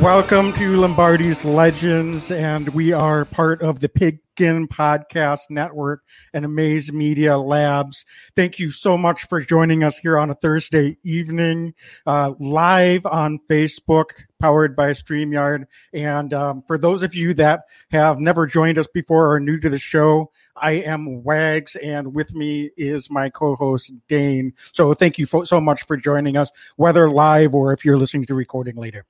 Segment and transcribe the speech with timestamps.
[0.00, 6.92] Welcome to Lombardi's Legends, and we are part of the Pigskin Podcast Network and Amaze
[6.92, 8.04] Media Labs.
[8.36, 11.74] Thank you so much for joining us here on a Thursday evening,
[12.06, 15.64] uh, live on Facebook, powered by StreamYard.
[15.92, 19.58] And um, for those of you that have never joined us before or are new
[19.58, 24.54] to the show, I am Wags, and with me is my co-host Dane.
[24.72, 28.22] So thank you fo- so much for joining us, whether live or if you're listening
[28.22, 29.04] to the recording later.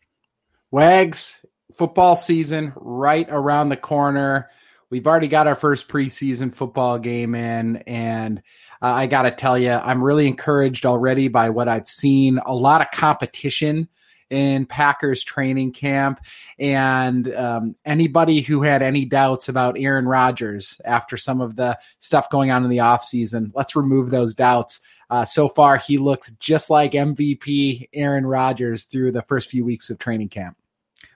[0.70, 4.50] Wags, football season right around the corner.
[4.90, 8.38] We've already got our first preseason football game in, and
[8.82, 12.38] uh, I got to tell you, I'm really encouraged already by what I've seen.
[12.44, 13.88] A lot of competition
[14.30, 16.20] in Packers training camp,
[16.58, 22.28] and um, anybody who had any doubts about Aaron Rodgers after some of the stuff
[22.30, 24.80] going on in the offseason, let's remove those doubts.
[25.10, 29.90] Uh, so far, he looks just like MVP Aaron Rodgers through the first few weeks
[29.90, 30.56] of training camp.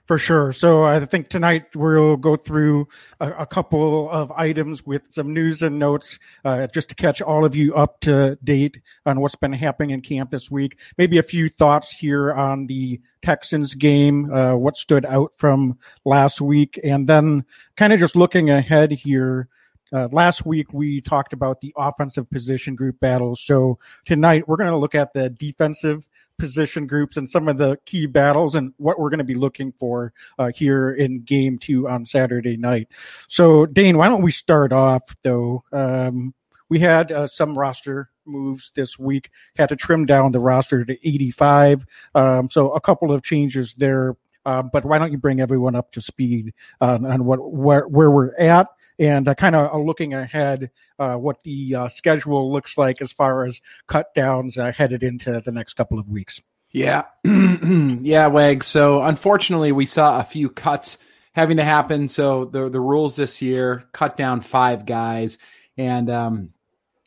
[0.05, 0.51] For sure.
[0.51, 2.89] So I think tonight we'll go through
[3.21, 7.45] a, a couple of items with some news and notes uh, just to catch all
[7.45, 10.77] of you up to date on what's been happening in camp this week.
[10.97, 16.41] Maybe a few thoughts here on the Texans game, uh, what stood out from last
[16.41, 17.45] week, and then
[17.77, 19.47] kind of just looking ahead here.
[19.93, 23.39] Uh, last week we talked about the offensive position group battles.
[23.39, 26.07] So tonight we're going to look at the defensive
[26.39, 29.71] position groups and some of the key battles and what we're going to be looking
[29.79, 32.87] for uh, here in game two on Saturday night.
[33.27, 35.63] So, Dane, why don't we start off though?
[35.71, 36.33] Um,
[36.69, 41.07] we had uh, some roster moves this week, had to trim down the roster to
[41.07, 41.85] 85.
[42.15, 44.17] Um, so, a couple of changes there.
[44.45, 48.11] Uh, but why don't you bring everyone up to speed on, on what where, where
[48.11, 48.67] we're at
[48.99, 53.11] and uh, kind of uh, looking ahead uh, what the uh, schedule looks like as
[53.11, 56.41] far as cut downs uh, headed into the next couple of weeks.
[56.71, 58.63] Yeah, yeah, Weg.
[58.63, 60.97] So unfortunately, we saw a few cuts
[61.33, 62.07] having to happen.
[62.07, 65.37] So the the rules this year cut down five guys,
[65.77, 66.53] and um,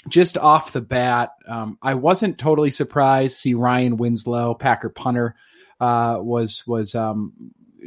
[0.09, 3.39] just off the bat, um, I wasn't totally surprised.
[3.39, 5.35] See Ryan Winslow, Packer punter,
[5.81, 7.33] uh, was was um,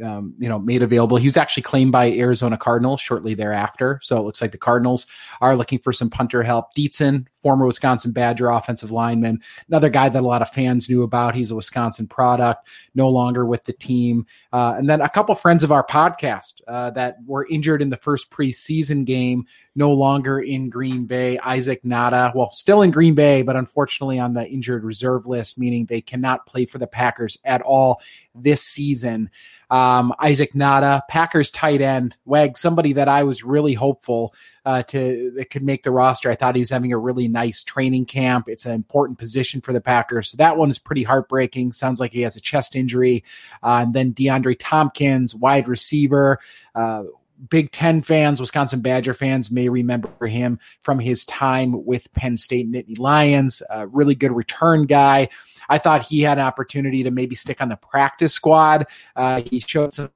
[0.04, 1.18] um, you know made available.
[1.18, 4.00] He was actually claimed by Arizona Cardinals shortly thereafter.
[4.04, 5.08] So it looks like the Cardinals
[5.42, 6.74] are looking for some punter help.
[6.76, 11.36] Dietzen, former Wisconsin Badger offensive lineman, another guy that a lot of fans knew about.
[11.36, 14.26] He's a Wisconsin product, no longer with the team.
[14.52, 17.98] Uh, and then a couple friends of our podcast uh, that were injured in the
[17.98, 19.46] first preseason game,
[19.76, 21.38] no longer in Green Bay.
[21.40, 25.86] Isaac Nauta, well, still in Green Bay, but unfortunately on the injured reserve list, meaning
[25.86, 28.02] they cannot play for the Packers at all
[28.36, 29.30] this season.
[29.70, 34.34] Um, Isaac Nauta, Packers tight end, Weg, somebody that I was really hopeful
[34.66, 36.30] uh, to that could make the roster.
[36.30, 38.47] I thought he was having a really nice training camp.
[38.47, 40.31] It's an important position for the Packers.
[40.31, 41.72] So that one is pretty heartbreaking.
[41.72, 43.24] Sounds like he has a chest injury.
[43.64, 46.40] Uh, and then DeAndre Thompkins, wide receiver.
[46.75, 47.03] Uh,
[47.50, 52.70] Big Ten fans, Wisconsin Badger fans may remember him from his time with Penn State
[52.70, 53.62] Nittany Lions.
[53.70, 55.30] A really good return guy.
[55.70, 58.88] I thought he had an opportunity to maybe stick on the practice squad.
[59.16, 60.09] Uh, he showed some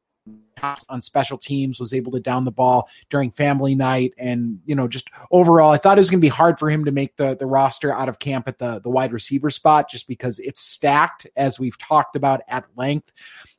[0.89, 4.87] on special teams, was able to down the ball during family night, and you know,
[4.87, 7.35] just overall, I thought it was going to be hard for him to make the
[7.35, 11.27] the roster out of camp at the the wide receiver spot, just because it's stacked,
[11.35, 13.11] as we've talked about at length.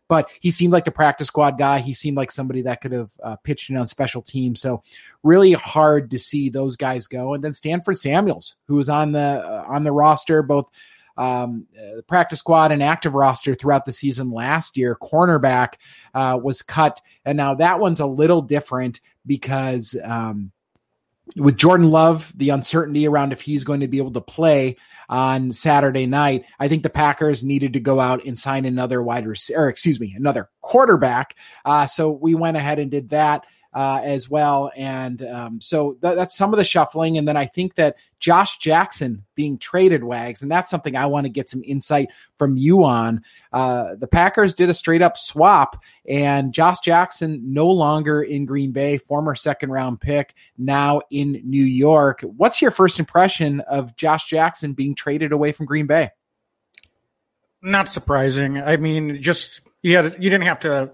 [0.07, 1.79] But he seemed like the practice squad guy.
[1.79, 4.61] He seemed like somebody that could have uh, pitched in on special teams.
[4.61, 4.83] So
[5.23, 7.33] really hard to see those guys go.
[7.33, 10.71] And then Stanford Samuels, who was on the uh, on the roster both
[11.17, 14.97] um, the practice squad and active roster throughout the season last year.
[15.01, 15.75] Cornerback
[16.15, 20.53] uh, was cut, and now that one's a little different because um,
[21.37, 24.77] with Jordan Love, the uncertainty around if he's going to be able to play
[25.09, 29.27] on Saturday night, I think the Packers needed to go out and sign another wide
[29.27, 31.37] receiver, excuse me, another quarterback.
[31.65, 34.71] Uh, so we went ahead and did that uh, as well.
[34.77, 37.19] And um, so th- that's some of the shuffling.
[37.19, 41.25] And then I think that Josh Jackson being traded, Wags, and that's something I want
[41.25, 42.09] to get some insight
[42.39, 43.23] from you on.
[43.53, 48.71] Uh, the Packers did a straight up swap, and Josh Jackson no longer in Green
[48.71, 52.21] Bay, former second round pick, now in New York.
[52.23, 56.11] What's your first impression of Josh Jackson being traded away from Green Bay?
[57.61, 58.59] Not surprising.
[58.59, 60.93] I mean, just had you didn't have to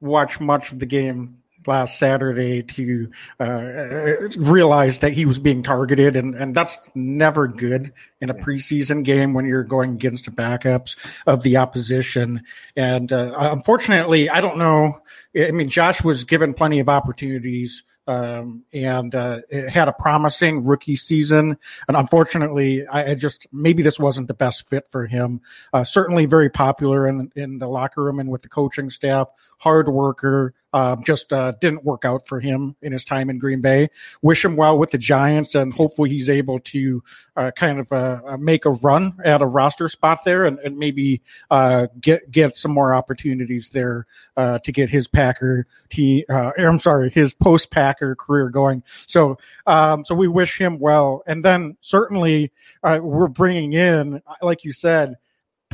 [0.00, 6.16] watch much of the game last Saturday to uh, realize that he was being targeted,
[6.16, 10.96] and, and that's never good in a preseason game when you're going against the backups
[11.26, 12.42] of the opposition.
[12.76, 15.00] And uh, unfortunately, I don't know.
[15.36, 20.96] I mean, Josh was given plenty of opportunities um, and uh, had a promising rookie
[20.96, 21.56] season.
[21.88, 25.40] And unfortunately, I, I, just maybe this wasn't the best fit for him.
[25.72, 29.28] Uh, certainly, very popular in in the locker room and with the coaching staff.
[29.58, 33.60] Hard worker, uh, just uh, didn't work out for him in his time in Green
[33.60, 33.88] Bay.
[34.22, 37.00] Wish him well with the Giants, and hopefully he's able to
[37.36, 40.76] uh, kind of uh, uh, make a run at a roster spot there, and, and
[40.76, 44.06] maybe uh, get get some more opportunities there
[44.36, 46.24] to get his Packer team.
[46.28, 48.82] I'm sorry, his post Packer career going.
[49.06, 49.38] So,
[49.68, 52.50] um, so we wish him well, and then certainly
[52.82, 55.14] we're bringing in, like you said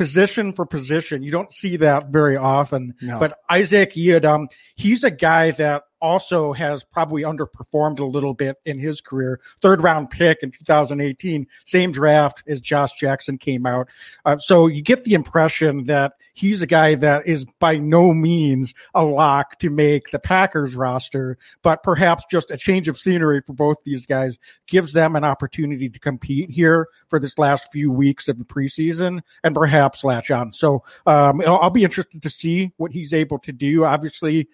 [0.00, 1.22] position for position.
[1.22, 2.94] You don't see that very often.
[3.02, 3.18] No.
[3.18, 8.78] But Isaac Yiadom, he's a guy that also has probably underperformed a little bit in
[8.78, 9.40] his career.
[9.60, 13.88] Third round pick in 2018, same draft as Josh Jackson came out.
[14.24, 18.72] Uh, so you get the impression that he's a guy that is by no means
[18.94, 23.52] a lock to make the Packers roster, but perhaps just a change of scenery for
[23.52, 28.28] both these guys gives them an opportunity to compete here for this last few weeks
[28.28, 30.52] of the preseason and perhaps latch on.
[30.52, 33.84] So um, I'll be interested to see what he's able to do.
[33.84, 34.48] Obviously,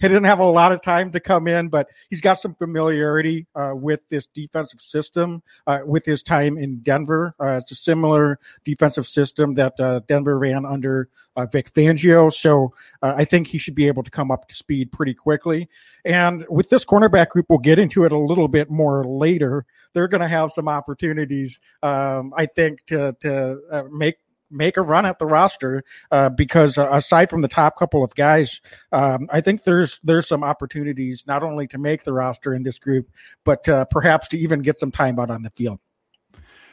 [0.00, 3.46] he didn't have a lot of time to come in, but he's got some familiarity
[3.54, 7.34] uh, with this defensive system uh, with his time in Denver.
[7.40, 12.32] Uh, it's a similar defensive system that uh, Denver ran under uh, Vic Fangio.
[12.32, 15.68] So I think he should be able to come up to speed pretty quickly.
[16.04, 19.64] And with this cornerback group, we'll get into it a little bit more later.
[19.92, 24.16] They're going to have some opportunities, um, I think, to to make
[24.50, 28.14] make a run at the roster uh, because uh, aside from the top couple of
[28.14, 28.60] guys,
[28.92, 32.78] um, I think there's there's some opportunities not only to make the roster in this
[32.78, 33.10] group,
[33.44, 35.78] but uh, perhaps to even get some time out on the field.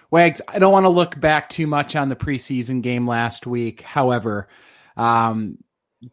[0.09, 3.81] Wags, I don't want to look back too much on the preseason game last week.
[3.81, 4.47] However,
[4.95, 5.57] um,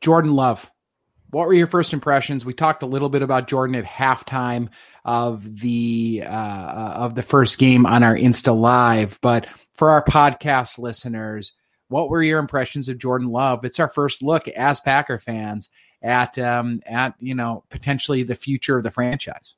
[0.00, 0.70] Jordan Love,
[1.30, 2.44] what were your first impressions?
[2.44, 4.68] We talked a little bit about Jordan at halftime
[5.04, 10.78] of the uh, of the first game on our Insta Live, but for our podcast
[10.78, 11.52] listeners,
[11.88, 13.64] what were your impressions of Jordan Love?
[13.64, 15.70] It's our first look as Packer fans
[16.02, 19.54] at um, at you know potentially the future of the franchise.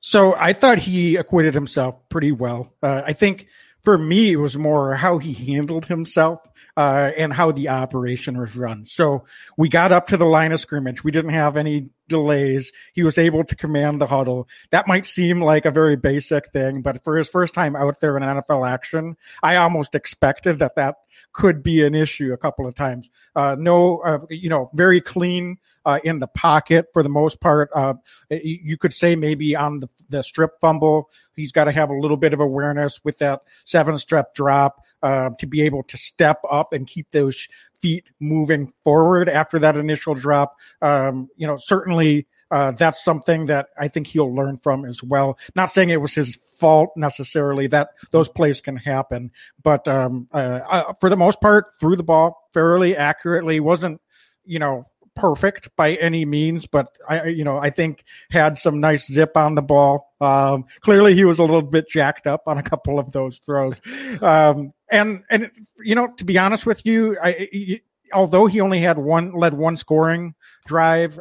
[0.00, 2.72] So I thought he acquitted himself pretty well.
[2.82, 3.48] Uh, I think
[3.82, 6.40] for me, it was more how he handled himself
[6.76, 8.84] uh, and how the operation was run.
[8.84, 9.24] So
[9.56, 11.02] we got up to the line of scrimmage.
[11.02, 12.72] We didn't have any delays.
[12.92, 14.48] He was able to command the huddle.
[14.70, 18.16] That might seem like a very basic thing, but for his first time out there
[18.16, 20.96] in NFL action, I almost expected that that
[21.32, 23.08] could be an issue a couple of times.
[23.34, 27.68] Uh, no, uh, you know, very clean uh, in the pocket for the most part.
[27.74, 27.94] Uh,
[28.30, 32.16] you could say maybe on the, the strip fumble, he's got to have a little
[32.16, 36.72] bit of awareness with that seven step drop uh, to be able to step up
[36.72, 37.48] and keep those
[37.86, 40.56] feet moving forward after that initial drop.
[40.82, 45.38] Um, you know, certainly uh, that's something that I think he'll learn from as well.
[45.54, 49.30] Not saying it was his fault necessarily that those plays can happen,
[49.62, 53.60] but um, uh, uh, for the most part, threw the ball fairly accurately.
[53.60, 54.00] wasn't
[54.44, 54.84] you know
[55.14, 59.54] perfect by any means, but I you know I think had some nice zip on
[59.54, 60.12] the ball.
[60.20, 63.76] Um, clearly, he was a little bit jacked up on a couple of those throws,
[64.22, 67.80] um, and and you know to be honest with you, I.
[68.12, 70.34] although he only had one led one scoring
[70.66, 71.18] drive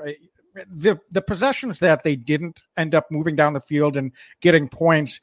[0.69, 5.19] the the possessions that they didn't end up moving down the field and getting points,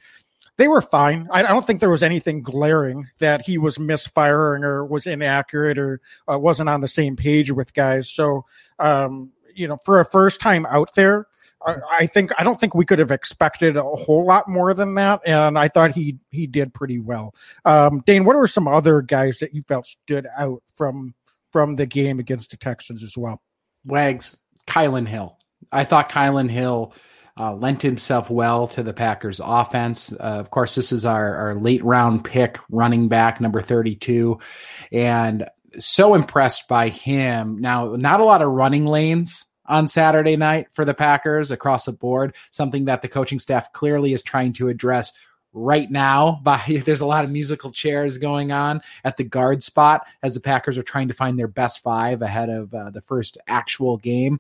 [0.57, 1.29] they were fine.
[1.31, 5.79] I, I don't think there was anything glaring that he was misfiring or was inaccurate
[5.79, 8.11] or uh, wasn't on the same page with guys.
[8.11, 8.45] So,
[8.79, 11.27] um, you know, for a first time out there,
[11.67, 15.21] I, think I don't think we could have expected a whole lot more than that,
[15.27, 17.35] and I thought he he did pretty well.
[17.65, 21.15] Um, Dane, what were some other guys that you felt stood out from
[21.51, 23.41] from the game against the Texans as well?
[23.85, 25.39] Wags, Kylin Hill.
[25.71, 26.95] I thought Kylin Hill
[27.39, 30.13] uh, lent himself well to the Packers offense.
[30.13, 34.39] Uh, of course, this is our, our late round pick, running back number 32.
[34.91, 37.59] And so impressed by him.
[37.61, 41.93] Now, not a lot of running lanes on Saturday night for the Packers across the
[41.93, 45.15] board, something that the coaching staff clearly is trying to address
[45.55, 50.07] right now by there's a lot of musical chairs going on at the guard spot
[50.23, 53.39] as the Packers are trying to find their best five ahead of uh, the first
[53.49, 54.39] actual game.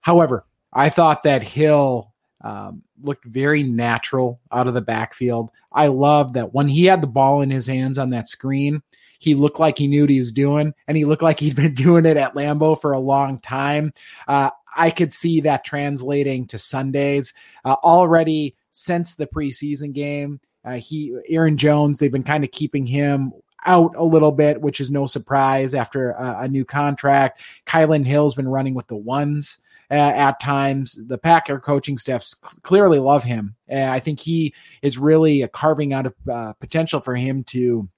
[0.00, 5.50] However, I thought that Hill um, looked very natural out of the backfield.
[5.70, 8.82] I love that when he had the ball in his hands on that screen,
[9.18, 11.74] he looked like he knew what he was doing, and he looked like he'd been
[11.74, 13.92] doing it at Lambeau for a long time.
[14.26, 17.32] Uh, I could see that translating to Sundays
[17.64, 20.40] uh, already since the preseason game.
[20.64, 23.32] Uh, he Aaron Jones, they've been kind of keeping him
[23.66, 27.40] out a little bit, which is no surprise after a, a new contract.
[27.66, 29.58] Kylin Hill's been running with the ones
[29.90, 30.98] uh, at times.
[31.06, 32.26] The Packer coaching staff
[32.62, 33.56] clearly love him.
[33.70, 37.88] Uh, I think he is really carving out a uh, potential for him to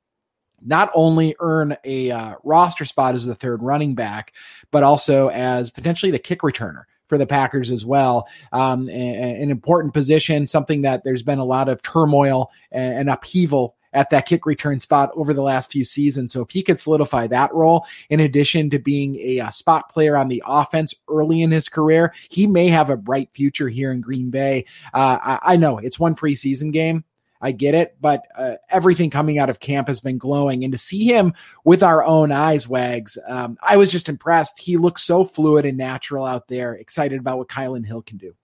[0.64, 4.32] not only earn a uh, roster spot as the third running back,
[4.70, 8.28] but also as potentially the kick returner for the Packers as well.
[8.52, 14.10] Um, an important position, something that there's been a lot of turmoil and upheaval at
[14.10, 16.32] that kick return spot over the last few seasons.
[16.32, 20.16] So if he could solidify that role, in addition to being a, a, spot player
[20.16, 24.00] on the offense early in his career, he may have a bright future here in
[24.00, 24.64] Green Bay.
[24.94, 27.04] Uh, I, I know it's one preseason game.
[27.40, 30.62] I get it, but uh, everything coming out of camp has been glowing.
[30.62, 31.32] And to see him
[31.64, 34.58] with our own eyes, Wags, um, I was just impressed.
[34.58, 38.34] He looks so fluid and natural out there, excited about what Kylin Hill can do.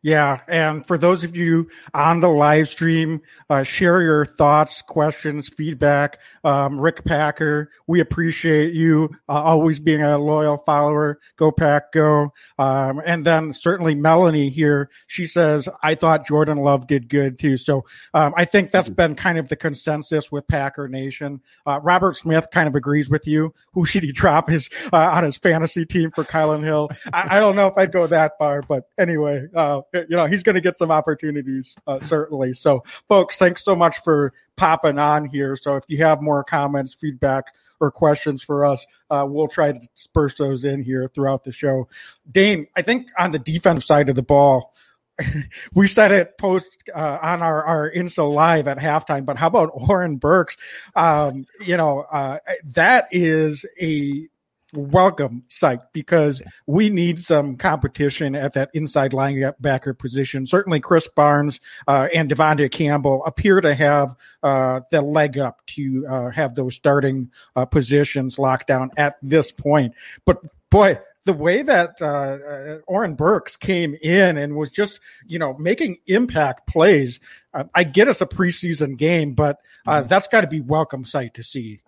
[0.00, 5.48] Yeah, and for those of you on the live stream, uh, share your thoughts, questions,
[5.48, 6.20] feedback.
[6.44, 11.18] Um, Rick Packer, we appreciate you uh, always being a loyal follower.
[11.36, 12.32] Go Pack, go!
[12.60, 17.56] Um, and then certainly Melanie here, she says, "I thought Jordan Love did good too."
[17.56, 18.94] So um, I think that's mm-hmm.
[18.94, 21.40] been kind of the consensus with Packer Nation.
[21.66, 23.52] Uh, Robert Smith kind of agrees with you.
[23.72, 26.88] Who should he drop his uh, on his fantasy team for Kylin Hill?
[27.12, 29.48] I, I, don't know if I'd go that far, but anyway.
[29.92, 32.52] You know, he's going to get some opportunities, uh, certainly.
[32.52, 35.56] So, folks, thanks so much for popping on here.
[35.56, 37.46] So, if you have more comments, feedback,
[37.80, 41.88] or questions for us, uh, we'll try to disperse those in here throughout the show.
[42.30, 44.74] Dane, I think on the defensive side of the ball,
[45.74, 49.70] we said it post uh, on our, our Insta live at halftime, but how about
[49.72, 50.56] Oren Burks?
[50.94, 52.38] Um, you know, uh,
[52.72, 54.28] that is a
[54.72, 60.46] welcome sight because we need some competition at that inside linebacker position.
[60.46, 66.06] Certainly, Krys Barnes uh, and De'Vondre Campbell appear to have uh, the leg up to
[66.08, 69.94] uh, have those starting uh, positions locked down at this point.
[70.24, 70.38] But
[70.70, 70.98] boy,
[71.28, 75.98] the way that uh, uh, Oren Burks came in and was just, you know, making
[76.06, 77.20] impact plays.
[77.52, 80.08] Uh, I get us a preseason game, but uh, mm-hmm.
[80.08, 81.82] that's got to be welcome sight to see.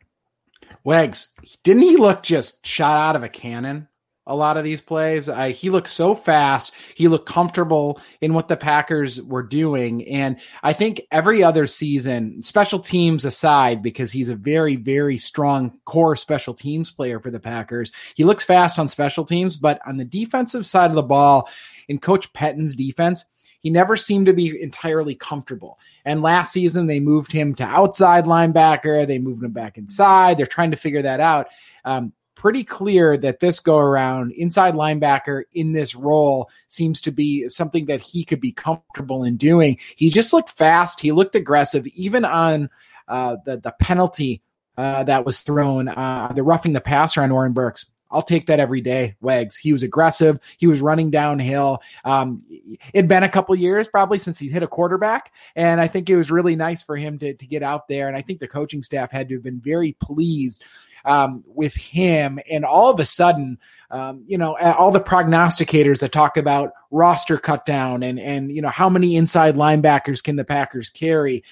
[0.85, 1.29] Wags,
[1.62, 3.89] didn't he look just shot out of a cannon?
[4.27, 6.73] A lot of these plays, uh, he looked so fast.
[6.95, 12.43] He looked comfortable in what the Packers were doing, and I think every other season,
[12.43, 17.41] special teams aside, because he's a very, very strong core special teams player for the
[17.41, 17.93] Packers.
[18.15, 21.49] He looks fast on special teams, but on the defensive side of the ball,
[21.89, 23.25] in Coach Pettine's defense,
[23.61, 25.79] he never seemed to be entirely comfortable.
[26.05, 29.07] And last season, they moved him to outside linebacker.
[29.07, 30.39] They moved him back inside.
[30.39, 31.49] They're trying to figure that out.
[31.85, 37.49] Um, pretty clear that this go around inside linebacker in this role seems to be
[37.49, 39.79] something that he could be comfortable in doing.
[39.97, 41.01] He just looked fast.
[41.01, 42.71] He looked aggressive, even on
[43.09, 44.43] uh, the the penalty
[44.77, 47.87] uh, that was thrown, uh, the roughing the passer on Oren Burks.
[48.11, 49.17] I'll take that every day.
[49.21, 49.57] Wags.
[49.57, 50.41] He was aggressive.
[50.59, 51.81] He was running downhill.
[52.05, 52.43] Um,
[52.93, 56.17] it'd been a couple years probably since he hit a quarterback, and I think it
[56.17, 58.09] was really nice for him to to get out there.
[58.09, 60.65] And I think the coaching staff had to have been very pleased
[61.04, 62.38] um, with him.
[62.50, 63.59] And all of a sudden,
[63.90, 68.62] um, you know, all the prognosticators that talk about roster cut down and and you
[68.62, 71.45] know how many inside linebackers can the Packers carry?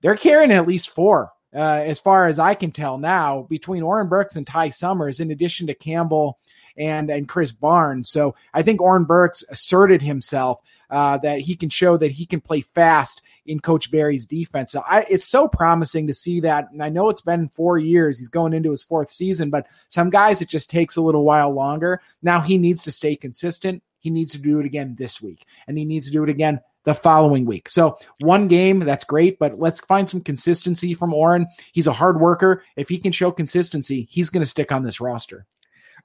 [0.00, 4.08] They're carrying at least four uh, as far as I can tell now, between Oren
[4.08, 6.38] Burks and Ty Summers, in addition to Campbell
[6.76, 8.10] and and Krys Barnes.
[8.10, 10.60] So I think Oren Burks asserted himself
[10.90, 14.72] uh, that he can show that he can play fast in Coach Barry's defense.
[14.72, 16.70] So I, it's so promising to see that.
[16.72, 19.50] And I know it's been four years; he's going into his fourth season.
[19.50, 22.00] But some guys, it just takes a little while longer.
[22.22, 23.82] Now he needs to stay consistent.
[23.98, 26.60] He needs to do it again this week, and he needs to do it again
[26.84, 27.68] the following week.
[27.68, 31.46] So one game, that's great, but let's find some consistency from Oren.
[31.72, 32.62] He's a hard worker.
[32.76, 35.46] If he can show consistency, he's going to stick on this roster.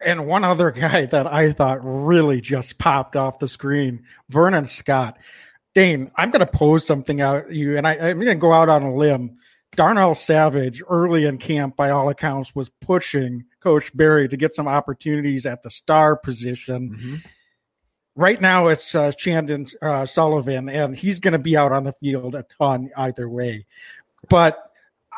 [0.02, 5.18] And one other guy that I thought really just popped off the screen, Vernon Scott.
[5.76, 8.70] Dane, I'm going to pose something out you, and I, I'm going to go out
[8.70, 9.38] on a limb.
[9.76, 14.68] Darnell Savage, early in camp, by all accounts, was pushing Coach Barry to get some
[14.68, 16.90] opportunities at the star position.
[16.90, 17.16] Mm-hmm
[18.20, 21.94] right now it's uh, Chandon uh, Sullivan, and he's going to be out on the
[21.94, 23.66] field a ton either way.
[24.30, 24.72] But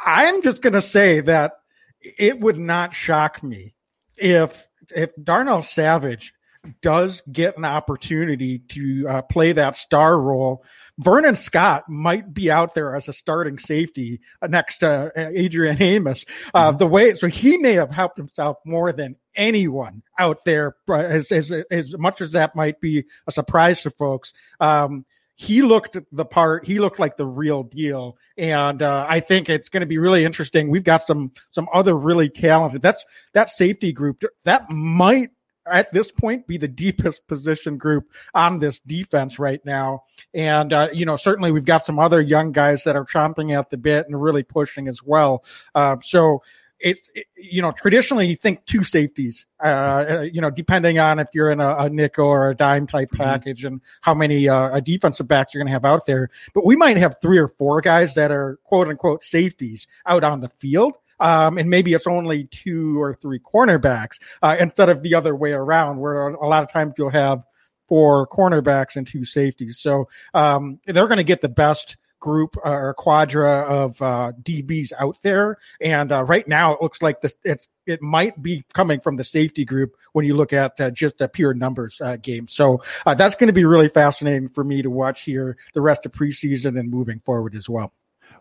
[0.06, 1.54] I'm just going to say that
[2.02, 3.74] it would not shock me
[4.18, 6.34] if if Darnell Savage
[6.82, 10.64] does get an opportunity to uh, play that star role
[11.02, 16.26] Vernon Scott might be out there as a starting safety next to uh, Adrian Amos.
[16.54, 16.78] Uh, mm-hmm.
[16.78, 21.52] The way so he may have helped himself more than anyone out there, as as,
[21.72, 24.32] as much as that might be a surprise to folks.
[24.60, 26.66] Um, he looked the part.
[26.66, 30.24] He looked like the real deal, and uh, I think it's going to be really
[30.24, 30.70] interesting.
[30.70, 32.82] We've got some some other really talented.
[32.82, 35.32] That's that safety group that might
[35.66, 40.04] at this point be the deepest position group on this defense right now.
[40.34, 43.70] And, uh, you know, certainly we've got some other young guys that are chomping at
[43.70, 45.44] the bit and really pushing as well.
[45.76, 46.42] Uh, so,
[46.82, 51.20] it's it, you know traditionally you think two safeties uh, uh, you know depending on
[51.20, 53.24] if you're in a, a nickel or a dime type mm-hmm.
[53.24, 53.76] package mm-hmm.
[53.76, 56.98] and how many uh, defensive backs you're going to have out there but we might
[56.98, 61.58] have three or four guys that are quote unquote safeties out on the field um,
[61.58, 66.00] and maybe it's only two or three cornerbacks uh, instead of the other way around
[66.00, 67.44] where a lot of times you'll have
[67.88, 72.70] four cornerbacks and two safeties so um, they're going to get the best group uh,
[72.70, 77.36] or quadra of uh, DBs out there, and uh, right now it looks like this
[77.44, 81.20] it's it might be coming from the safety group when you look at uh, just
[81.20, 82.48] a pure numbers uh, game.
[82.48, 86.06] So uh, that's going to be really fascinating for me to watch here the rest
[86.06, 87.92] of preseason and moving forward as well.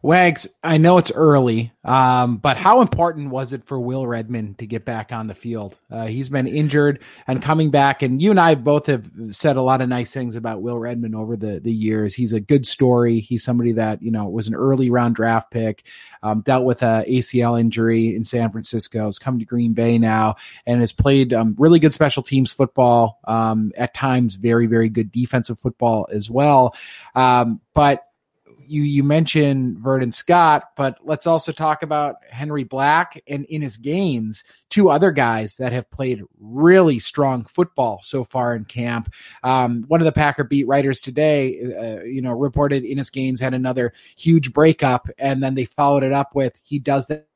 [0.02, 4.66] Wags, I know it's early, um, but how important was it for Will Redmond to
[4.66, 5.76] get back on the field?
[5.90, 9.62] Uh, he's been injured and coming back, and you and I both have said a
[9.62, 12.14] lot of nice things about Will Redmond over the the years.
[12.14, 13.21] He's a good story.
[13.21, 15.85] He's somebody that you know was an early round draft pick,
[16.23, 20.37] um, dealt with a ACL injury in San Francisco, has come to Green Bay now,
[20.64, 23.19] and has played um, really good special teams football.
[23.25, 26.75] Um, at times, very very good defensive football as well.
[27.14, 28.07] Um, but
[28.70, 34.44] you you mentioned Vernon Scott, but let's also talk about Henry Black and Innis Gaines,
[34.68, 39.12] two other guys that have played really strong football so far in camp.
[39.42, 43.54] Um, one of the Packer beat writers today, uh, you know, reported Innis Gaines had
[43.54, 47.26] another huge breakup, and then they followed it up with he does that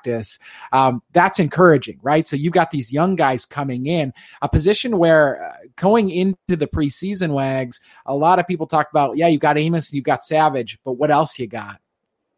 [0.00, 0.38] practice,
[0.72, 2.26] um, that's encouraging, right?
[2.26, 6.66] So you've got these young guys coming in, a position where uh, going into the
[6.66, 10.78] preseason wags, a lot of people talk about, yeah, you got Amos, you got Savage,
[10.84, 11.80] but what else you got?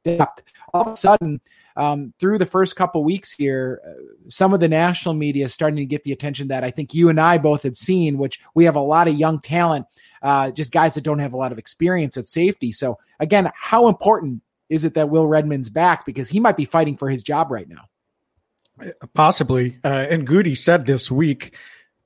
[0.04, 0.42] Depth.
[0.75, 1.40] All of a sudden,
[1.76, 5.76] um, through the first couple weeks here, uh, some of the national media is starting
[5.76, 8.64] to get the attention that I think you and I both had seen, which we
[8.64, 9.87] have a lot of young talent,
[10.23, 12.73] uh, just guys that don't have a lot of experience at safety.
[12.73, 14.42] So again, how important
[14.73, 17.69] is it that Will Redmond's back because he might be fighting for his job right
[17.69, 18.93] now?
[19.15, 19.78] Possibly.
[19.85, 21.54] Uh, and Goody said this week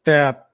[0.05, 0.49] that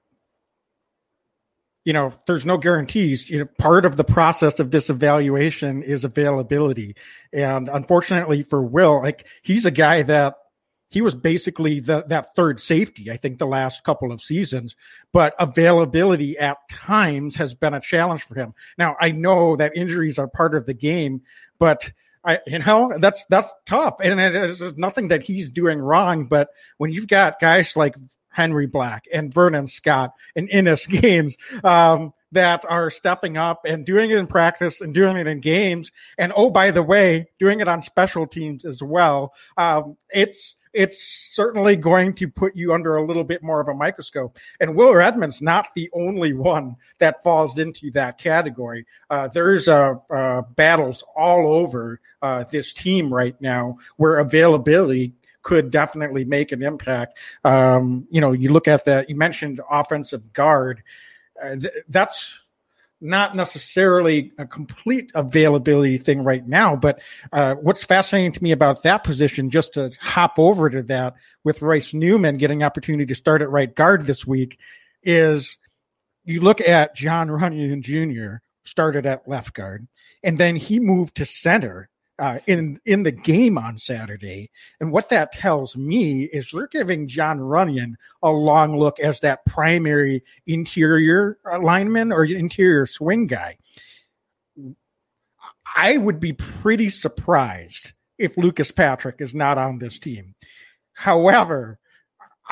[1.83, 3.29] you know there's no guarantees.
[3.29, 6.95] You know, part of the process of this evaluation is availability,
[7.33, 10.35] and unfortunately for Will, like he's a guy that
[10.93, 14.75] he was basically the, that third safety, I think, the last couple of seasons.
[15.11, 18.53] But availability at times has been a challenge for him.
[18.77, 21.23] Now, I know that injuries are part of the game,
[21.57, 21.91] but
[22.23, 26.25] I, you know, that's that's tough, and it's nothing that he's doing wrong.
[26.25, 27.95] But when you've got guys like
[28.29, 34.09] Henry Black and Vernon Scott and Innis Gaines um, that are stepping up and doing
[34.09, 37.67] it in practice and doing it in games, and oh by the way, doing it
[37.67, 41.01] on special teams as well, um, it's it's
[41.33, 44.37] certainly going to put you under a little bit more of a microscope.
[44.59, 48.85] And Will Redmond's not the only one that falls into that category.
[49.09, 55.69] Uh, there's uh, uh, battles all over uh, this team right now where availability could
[55.69, 57.17] definitely make an impact.
[57.43, 60.81] Um, you know, you look at that, you mentioned offensive guard.
[61.41, 62.41] Uh, th- that's
[63.03, 68.83] not necessarily a complete availability thing right now, but uh, what's fascinating to me about
[68.83, 73.41] that position, just to hop over to that with Royce Newman getting opportunity to start
[73.41, 74.57] at right guard this week,
[75.03, 75.57] is
[76.23, 78.37] you look at Jon Runyan Jr.
[78.63, 79.87] started at left guard,
[80.23, 81.89] and then he moved to center
[82.19, 84.51] uh, in in the game on Saturday.
[84.79, 89.45] And what that tells me is they're giving Jon Runyan a long look as that
[89.45, 93.57] primary interior lineman or interior swing guy.
[95.75, 100.35] I would be pretty surprised if Lucas Patrick is not on this team.
[100.93, 101.79] However,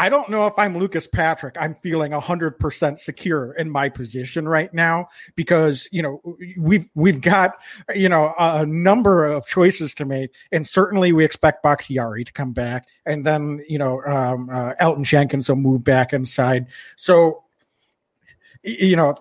[0.01, 1.55] I don't know if I'm Lucas Patrick.
[1.59, 6.19] I'm feeling 100% secure in my position right now because, you know,
[6.57, 7.59] we've we've got,
[7.93, 12.51] you know, a number of choices to make and certainly we expect Bakhtiari to come
[12.51, 16.65] back and then, you know, um, uh, Elgton Jenkins will move back inside.
[16.95, 17.43] So
[18.63, 19.15] you know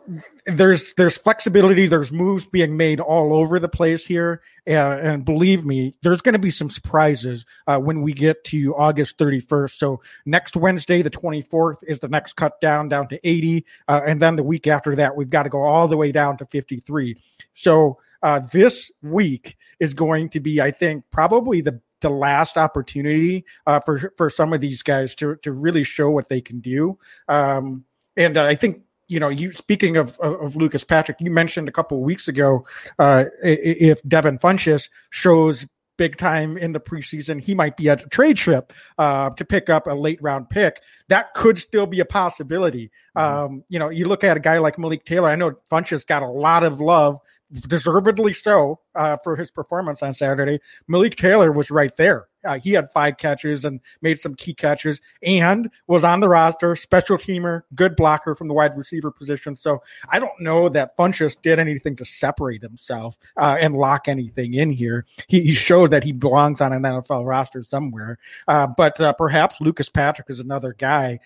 [0.47, 1.87] there's there's flexibility.
[1.87, 4.43] There's moves being made all over the place here.
[4.67, 8.77] And, and believe me there's going to be some surprises uh, when we get to
[8.77, 13.65] august 31st so next wednesday the 24th is the next cut down down to 80
[13.89, 16.37] uh, and then the week after that we've got to go all the way down
[16.37, 17.17] to 53
[17.55, 23.45] so uh, this week is going to be i think probably the the last opportunity
[23.67, 26.99] uh, for for some of these guys to to really show what they can do.
[27.29, 27.85] Um,
[28.17, 31.73] and I think you know, you speaking of, of, of Lucas Patrick, you mentioned a
[31.73, 32.65] couple of weeks ago
[32.99, 37.43] uh, if Devin Funchess shows big time in the preseason.
[37.43, 40.81] He might be at a trade trip uh, to pick up a late round pick.
[41.09, 42.91] That could still be a possibility.
[43.17, 43.45] Mm-hmm.
[43.45, 45.29] Um, you know, you look at a guy like Malik Taylor.
[45.29, 47.19] I know Funchess got a lot of love
[47.53, 50.61] deservedly so uh, for his performance on Saturday.
[50.87, 52.27] Malik Taylor was right there.
[52.45, 56.75] Uh, he had five catches and made some key catches and was on the roster,
[56.75, 59.55] special teamer, good blocker from the wide receiver position.
[59.55, 64.55] So I don't know that Funchess did anything to separate himself uh, and lock anything
[64.55, 65.05] in here.
[65.29, 68.19] He, he, showed that he belongs on an NFL roster somewhere.
[68.49, 71.21] Uh, but uh, perhaps Lucas Patrick is another guy.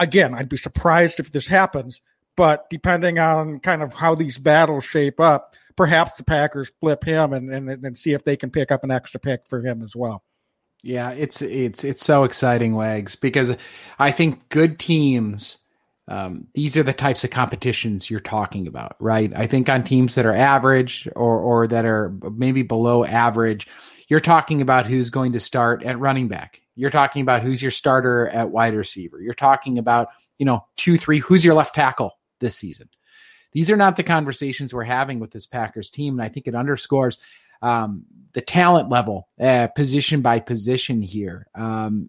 [0.00, 2.00] Again, I'd be surprised if this happens,
[2.40, 7.34] but depending on kind of how these battles shape up, perhaps the Packers flip him
[7.34, 9.94] and, and, and see if they can pick up an extra pick for him as
[9.94, 10.24] well.
[10.82, 13.54] Yeah, it's it's it's so exciting, Wags, because
[13.98, 15.58] I think good teams.
[16.08, 19.30] Um, these are the types of competitions you're talking about, right?
[19.36, 23.68] I think on teams that are average or or that are maybe below average,
[24.08, 26.62] you're talking about who's going to start at running back.
[26.74, 29.20] You're talking about who's your starter at wide receiver.
[29.20, 31.18] You're talking about you know two, three.
[31.18, 32.14] Who's your left tackle?
[32.40, 32.88] This season.
[33.52, 36.54] These are not the conversations we're having with this Packers team, and I think it
[36.54, 37.18] underscores
[37.62, 41.46] um, the talent level, uh, position by position here.
[41.54, 42.08] Um,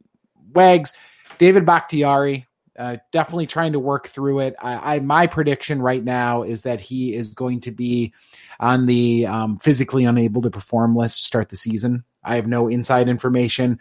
[0.54, 0.94] Wags,
[1.38, 4.56] David Bakhtiari, uh, definitely trying to work through it.
[4.62, 8.14] I, I, my prediction right now is that he is going to be
[8.60, 12.04] on the um, physically unable to perform list to start the season.
[12.24, 13.80] I have no inside information.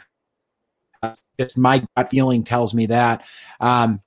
[1.02, 3.24] Uh, just my gut feeling tells me that.
[3.60, 4.00] Um,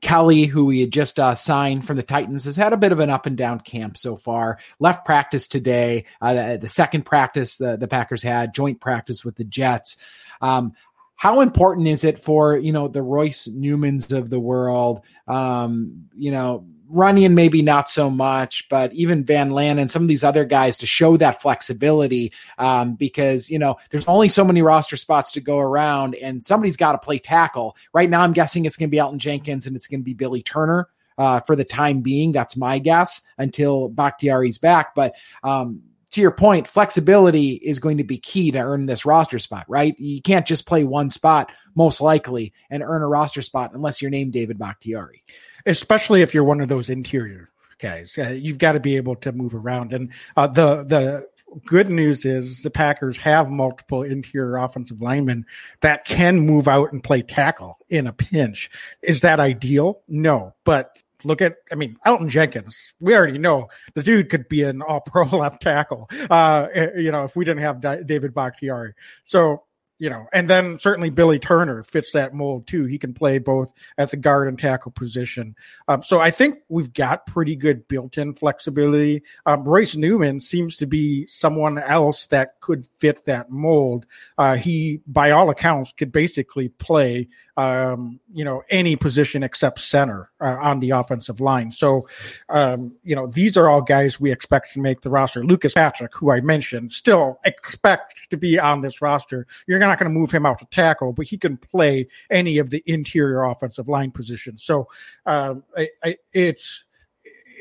[0.00, 3.00] Kelly, who we had just uh, signed from the Titans, has had a bit of
[3.00, 4.58] an up and down camp so far.
[4.78, 9.44] Left practice today, uh, the second practice the, the Packers had, joint practice with the
[9.44, 9.96] Jets.
[10.40, 10.72] Um,
[11.16, 16.30] how important is it for you know the Royce Newmans of the world, um, you
[16.30, 20.78] know, Runyan maybe not so much, but even Van Lanen, some of these other guys
[20.78, 25.40] to show that flexibility um, because you know there's only so many roster spots to
[25.40, 27.76] go around, and somebody's got to play tackle.
[27.92, 30.14] Right now, I'm guessing it's going to be Elgton Jenkins and it's going to be
[30.14, 30.88] Billy Turner.
[31.16, 34.96] Uh, for the time being, that's my guess until Bakhtiari's back.
[34.96, 35.80] But um,
[36.10, 39.98] to your point, flexibility is going to be key to earn this roster spot, right?
[39.98, 44.10] You can't just play one spot, most likely, and earn a roster spot unless you're
[44.10, 45.22] named David Bakhtiari
[45.66, 48.16] especially if you're one of those interior guys.
[48.18, 49.92] Uh, you've got to be able to move around.
[49.92, 51.26] And uh, the the
[51.66, 55.46] good news is the Packers have multiple interior offensive linemen
[55.80, 58.70] that can move out and play tackle in a pinch.
[59.02, 60.02] Is that ideal?
[60.08, 62.94] No, but look at I mean Elgton Jenkins.
[63.00, 66.08] We already know the dude could be an all pro left tackle.
[66.30, 68.94] Uh, eh, you know, if we didn't have David Bakhtiari.
[69.24, 69.64] So
[70.04, 72.84] you know, and then certainly Billy Turner fits that mold too.
[72.84, 75.56] He can play both at the guard and tackle position.
[75.88, 79.22] Um, so I think we've got pretty good built-in flexibility.
[79.46, 84.04] Um, Royce Newman seems to be someone else that could fit that mold.
[84.36, 90.30] Uh, he, by all accounts, could basically play, um, you know, any position except center
[90.40, 91.70] uh, on the offensive line.
[91.70, 92.08] So,
[92.48, 95.44] um, you know, these are all guys we expect to make the roster.
[95.44, 99.46] Lucas Patrick, who I mentioned, still expect to be on this roster.
[99.66, 102.70] You're not going to move him out to tackle, but he can play any of
[102.70, 104.64] the interior offensive line positions.
[104.64, 104.88] So
[105.26, 106.84] um, I, I, it's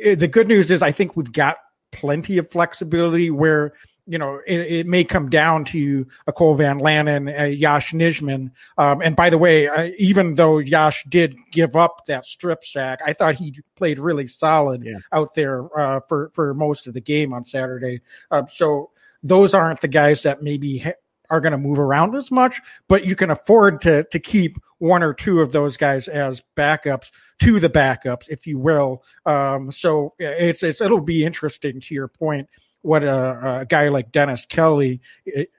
[0.02, 1.58] it, the good news is I think we've got
[1.92, 3.74] plenty of flexibility where
[4.06, 8.52] you know, it, it, may come down to a Cole Van Lanen, uh, Yosh Nijman.
[8.78, 13.00] Um, and by the way, uh, even though Yosh did give up that strip sack,
[13.06, 14.98] I thought he played really solid yeah.
[15.12, 18.02] out there uh, for for most of the game on Saturday.
[18.30, 20.92] Uh, so those aren't the guys that maybe ha-
[21.30, 25.02] are going to move around as much, but you can afford to to keep one
[25.02, 29.02] or two of those guys as backups to the backups, if you will.
[29.26, 32.50] Um, so it's, it's it'll be interesting to your point
[32.84, 35.02] what a, a, guy like Dennis Kelly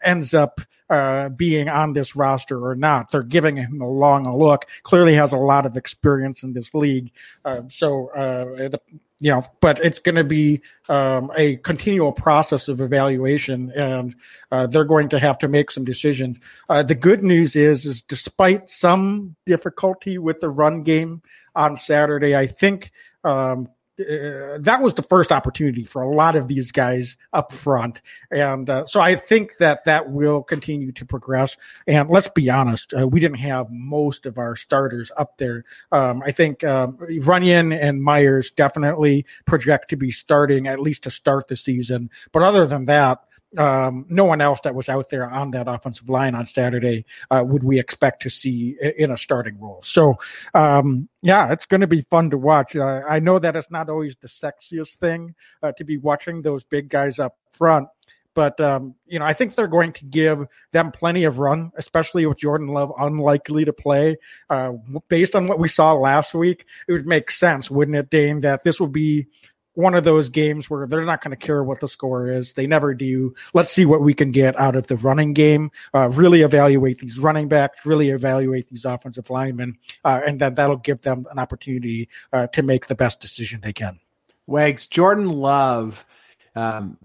[0.04, 0.60] ends up
[0.90, 3.10] uh, being on this roster or not.
[3.10, 4.66] They're giving him a long look.
[4.82, 7.10] Clearly has a lot of experience in this league.
[7.44, 8.80] Uh, so, uh, the,
[9.18, 14.14] you know, but it's going to be um, a continual process of evaluation, and
[14.52, 16.38] uh, they're going to have to make some decisions.
[16.68, 21.22] Uh, the good news is, is despite some difficulty with the run game
[21.54, 22.90] on Saturday, I think
[23.24, 23.68] um,
[24.00, 28.02] uh, that was the first opportunity for a lot of these guys up front.
[28.30, 31.56] And uh, so I think that that will continue to progress.
[31.86, 35.64] And let's be honest, uh, we didn't have most of our starters up there.
[35.92, 41.10] Um, I think um, Runyan and Myers definitely project to be starting at least to
[41.10, 42.10] start the season.
[42.32, 43.20] But other than that,
[43.58, 47.42] um, no one else that was out there on that offensive line on Saturday uh,
[47.46, 49.80] would we expect to see in a starting role.
[49.82, 50.18] So,
[50.54, 52.74] um, yeah, it's going to be fun to watch.
[52.76, 56.64] Uh, I know that it's not always the sexiest thing uh, to be watching those
[56.64, 57.88] big guys up front,
[58.34, 62.26] But um, you know, I think they're going to give them plenty of run, especially
[62.26, 64.16] with Jordan Love unlikely to play.
[64.50, 64.72] Uh,
[65.08, 68.64] based on what we saw last week, it would make sense, wouldn't it, Dane, that
[68.64, 69.28] this will be
[69.74, 72.52] one of those games where they're not going to care what the score is.
[72.52, 73.34] They never do.
[73.52, 75.70] Let's see what we can get out of the running game.
[75.92, 77.84] Uh, really evaluate these running backs.
[77.84, 82.62] Really evaluate these offensive linemen, uh, and then that'll give them an opportunity uh, to
[82.62, 83.98] make the best decision they can.
[84.46, 86.06] Wags Jordan Love,
[86.54, 86.98] um,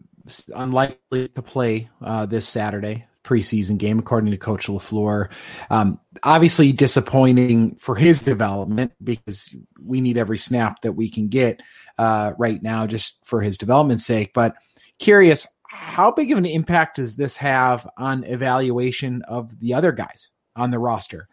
[0.53, 5.29] unlikely to play uh, this Saturday preseason game, according to Coach LaFleur.
[5.69, 11.61] Um, obviously, disappointing for his development because we need every snap that we can get
[11.97, 14.31] uh, right now just for his development's sake.
[14.33, 14.55] But
[14.99, 20.29] curious, how big of an impact does this have on evaluation of the other guys
[20.55, 21.27] on the roster?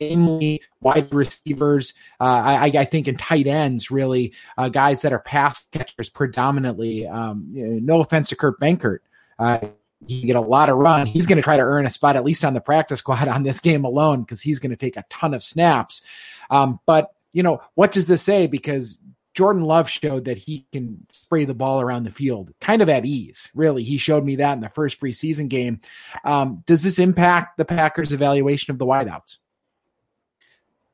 [0.00, 1.94] Namely, wide receivers.
[2.20, 7.06] Uh, I, I, think in tight ends, really, uh, guys that are pass catchers predominantly.
[7.06, 8.98] Um, no offense to Kurt Benkert,
[9.38, 9.58] uh,
[10.06, 11.06] he get a lot of run.
[11.06, 13.42] He's going to try to earn a spot at least on the practice squad on
[13.42, 16.02] this game alone because he's going to take a ton of snaps.
[16.50, 18.46] Um, but you know, what does this say?
[18.46, 18.98] Because
[19.34, 23.06] Jordan Love showed that he can spray the ball around the field kind of at
[23.06, 23.48] ease.
[23.54, 25.80] Really, he showed me that in the first preseason game.
[26.24, 29.36] Um, does this impact the Packers' evaluation of the wideouts?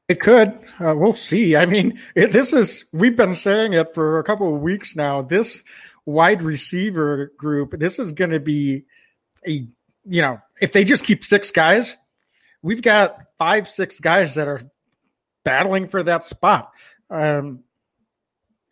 [0.09, 0.51] It could.
[0.79, 1.57] Uh, we'll see.
[1.57, 5.23] I mean, it, this is, we've been saying it for a couple of weeks now.
[5.23, 5.63] This
[6.05, 8.85] wide receiver group, this is going to be
[9.47, 9.67] a,
[10.05, 11.97] you know, if they just keep six guys,
[12.63, 14.63] we've got five, six guys that are
[15.45, 16.71] battling for that spot.
[17.11, 17.61] Um,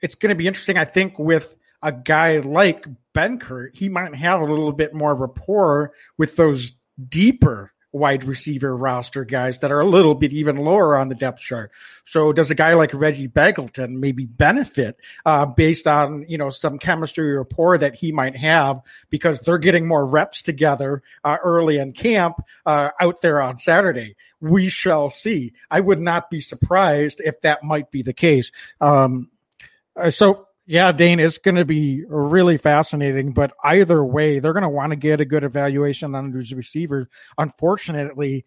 [0.00, 3.76] it's going to be interesting, I think, with a guy like Benkert.
[3.76, 6.72] He might have a little bit more rapport with those
[7.08, 11.40] deeper wide receiver roster guys that are a little bit even lower on the depth
[11.40, 11.70] chart.
[12.04, 16.78] So does a guy like Reggie Begelton maybe benefit uh, based on you know some
[16.78, 21.92] chemistry rapport that he might have because they're getting more reps together uh, early in
[21.92, 24.16] camp uh, out there on Saturday?
[24.40, 25.52] We shall see.
[25.70, 28.50] I would not be surprised if that might be the case.
[28.80, 29.30] Um,
[29.94, 33.32] uh, so yeah, Dane, it's going to be really fascinating.
[33.32, 37.08] But either way, they're going to want to get a good evaluation on these receivers.
[37.36, 38.44] Unfortunately,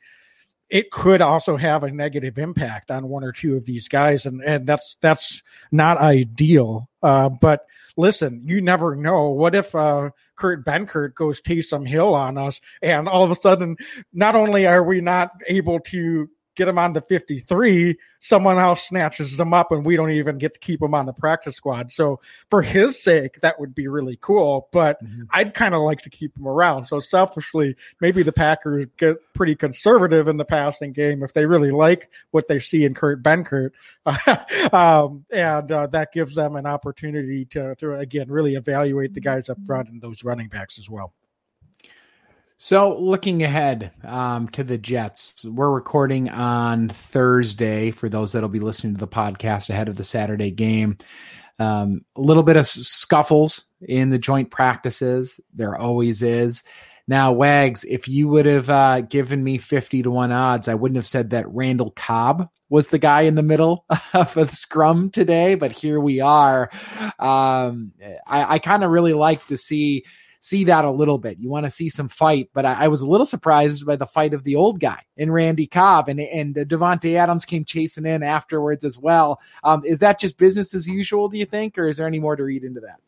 [0.69, 4.41] it could also have a negative impact on one or two of these guys, and
[4.41, 6.89] and that's that's not ideal.
[7.04, 7.65] Uh, but
[7.97, 9.30] listen, you never know.
[9.30, 13.78] What if uh, Kurt Benkert goes Taysom Hill on us, and all of a sudden,
[14.12, 19.37] not only are we not able to get him on the 53, someone else snatches
[19.37, 21.91] them up and we don't even get to keep him on the practice squad.
[21.91, 25.23] So for his sake, that would be really cool, but mm-hmm.
[25.31, 26.85] I'd kind of like to keep him around.
[26.85, 31.71] So selfishly, maybe the Packers get pretty conservative in the passing game if they really
[31.71, 33.71] like what they see in Kurt Benkert.
[34.73, 39.49] um, and uh, that gives them an opportunity to, to, again, really evaluate the guys
[39.49, 41.13] up front and those running backs as well.
[42.57, 48.61] So, looking ahead um, to the Jets, we're recording on Thursday for those that'll be
[48.61, 50.97] listening to the podcast ahead of the Saturday game.
[51.59, 55.37] Um, a little bit of scuffles in the joint practices.
[55.53, 56.63] There always is.
[57.09, 60.95] Now, Wags, if you would have uh, given me 50 to 1 odds, I wouldn't
[60.95, 65.55] have said that Randall Cobb was the guy in the middle of the scrum today,
[65.55, 66.71] but here we are.
[67.19, 67.91] Um,
[68.25, 70.05] I, I kind of really like to see
[70.45, 71.39] see that a little bit.
[71.39, 74.05] You want to see some fight, but I, I, was a little surprised by the
[74.05, 78.05] fight of the old guy in Randy Cobb, and and uh, Davante Adams came chasing
[78.05, 79.39] in afterwards as well.
[79.63, 81.29] Um, is that just business as usual?
[81.29, 82.99] Do you think, or is there any more to read into that?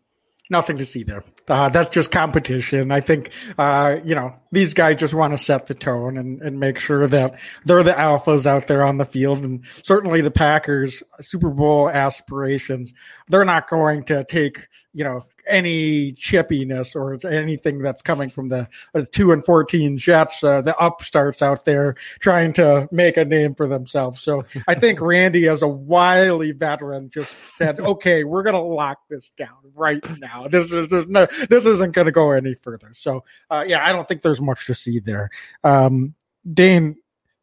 [0.50, 1.24] Nothing to see there.
[1.48, 2.90] Uh, that's just competition.
[2.90, 6.58] I think, uh, you know, these guys just want to set the tone and, and
[6.58, 9.40] make sure that they're the alphas out there on the field.
[9.40, 12.94] And certainly the Packers Super Bowl aspirations,
[13.28, 18.68] they're not going to take, you know, any chippiness or anything that's coming from the
[18.94, 23.56] uh, two and fourteen Jets, uh, the upstarts out there trying to make a name
[23.56, 24.22] for themselves.
[24.22, 29.00] So I think Randy, as a wily veteran, just said, "Okay, we're going to lock
[29.10, 30.48] this down right now.
[30.48, 34.08] This is no, this isn't going to go any further." So uh, yeah, I don't
[34.08, 35.30] think there's much to see there.
[35.64, 36.16] Um,
[36.52, 36.96] Dane,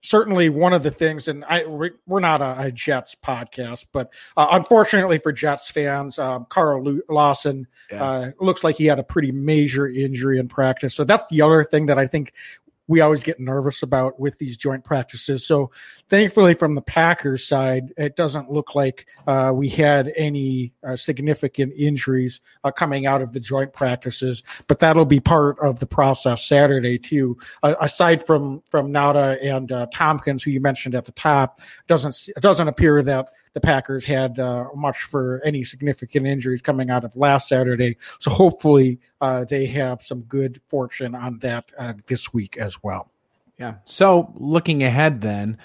[0.04, 4.48] certainly one of the things, and I we're not a, a Jets podcast, but uh,
[4.52, 8.04] unfortunately for Jets fans, um, Carl Lawson yeah.
[8.04, 10.94] uh, looks like he had a pretty major injury in practice.
[10.94, 12.32] So that's the other thing that I think
[12.86, 15.46] we always get nervous about with these joint practices.
[15.46, 15.70] So
[16.08, 21.72] thankfully, from the Packers side, it doesn't look like uh, we had any uh, significant
[21.76, 24.42] injuries uh, coming out of the joint practices.
[24.66, 27.36] But that'll be part of the process Saturday too.
[27.62, 32.40] aside from from Nauta and uh, Thompkins, who you mentioned at the top, doesn't it
[32.40, 37.16] doesn't appear that the Packers had uh, much for any significant injuries coming out of
[37.16, 37.96] last Saturday.
[38.18, 43.10] So hopefully uh, they have some good fortune on that uh, this week as well.
[43.58, 43.76] Yeah.
[43.84, 45.58] So looking ahead, then,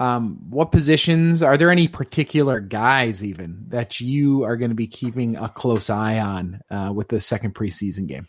[0.00, 4.86] um, what positions are there any particular guys even that you are going to be
[4.86, 8.26] keeping a close eye on uh, with the second preseason game?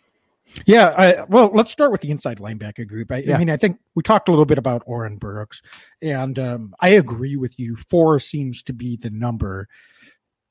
[0.66, 3.10] Yeah, I, well, let's start with the inside linebacker group.
[3.10, 3.36] I, yeah.
[3.36, 5.62] I, mean, I think we talked a little bit about Oren Burks,
[6.02, 7.76] and um, I agree with you.
[7.88, 9.66] Four seems to be the number.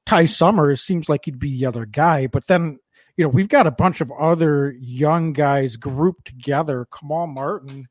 [0.08, 2.80] Ty Summers seems like he'd be the other guy, but then
[3.16, 6.88] you know we've got a bunch of other young guys grouped together.
[6.92, 7.88] Kamal Martin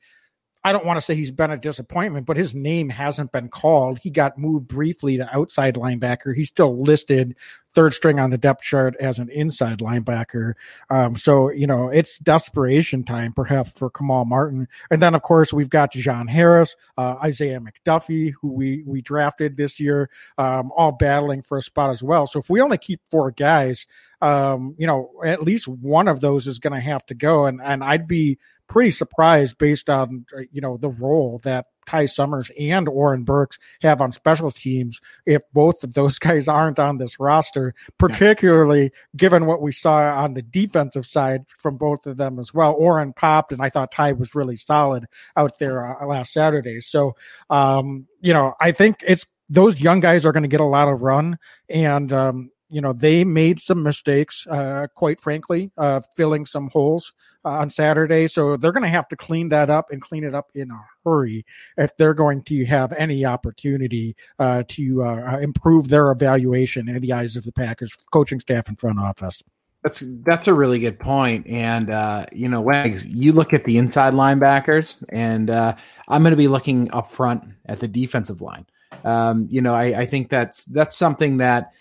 [0.62, 3.98] I don't want to say he's been a disappointment, but his name hasn't been called.
[3.98, 6.36] He got moved briefly to outside linebacker.
[6.36, 7.36] He's still listed
[7.74, 10.54] third string on the depth chart as an inside linebacker.
[10.90, 14.68] Um, so, you know, it's desperation time perhaps for Kamal Martin.
[14.90, 19.56] And then, of course, we've got John Harris, uh, Isaiah McDuffie, who we, we drafted
[19.56, 22.26] this year, um, all battling for a spot as well.
[22.26, 23.86] So if we only keep four guys,
[24.20, 27.46] um, you know, at least one of those is going to have to go.
[27.46, 28.38] And, and I'd be
[28.70, 34.00] pretty surprised based on you know the role that Ty Summers and Oren Burks have
[34.00, 38.88] on special teams if both of those guys aren't on this roster, particularly yeah.
[39.16, 42.72] given what we saw on the defensive side from both of them as well.
[42.72, 45.06] Oren popped, and I thought Ty was really solid
[45.36, 46.80] out there uh, last Saturday.
[46.80, 47.16] So,
[47.50, 50.88] um, you know, I think it's those young guys are going to get a lot
[50.88, 56.46] of run, and um, you know they made some mistakes uh, quite frankly uh, filling
[56.46, 57.12] some holes
[57.44, 58.26] uh, on saturday.
[58.26, 60.80] So they're going to have to clean that up and clean it up in a
[61.04, 61.44] hurry
[61.76, 67.12] if they're going to have any opportunity uh, to uh, improve their evaluation in the
[67.12, 69.42] eyes of the packers coaching staff and front office.
[69.82, 73.78] That's that's a really good point, and uh, you know, Wags, you look at the
[73.78, 75.74] inside linebackers, and uh,
[76.06, 78.66] I'm going to be looking up front at the defensive line.
[79.04, 81.72] Um, you know, I, I think that's that's something that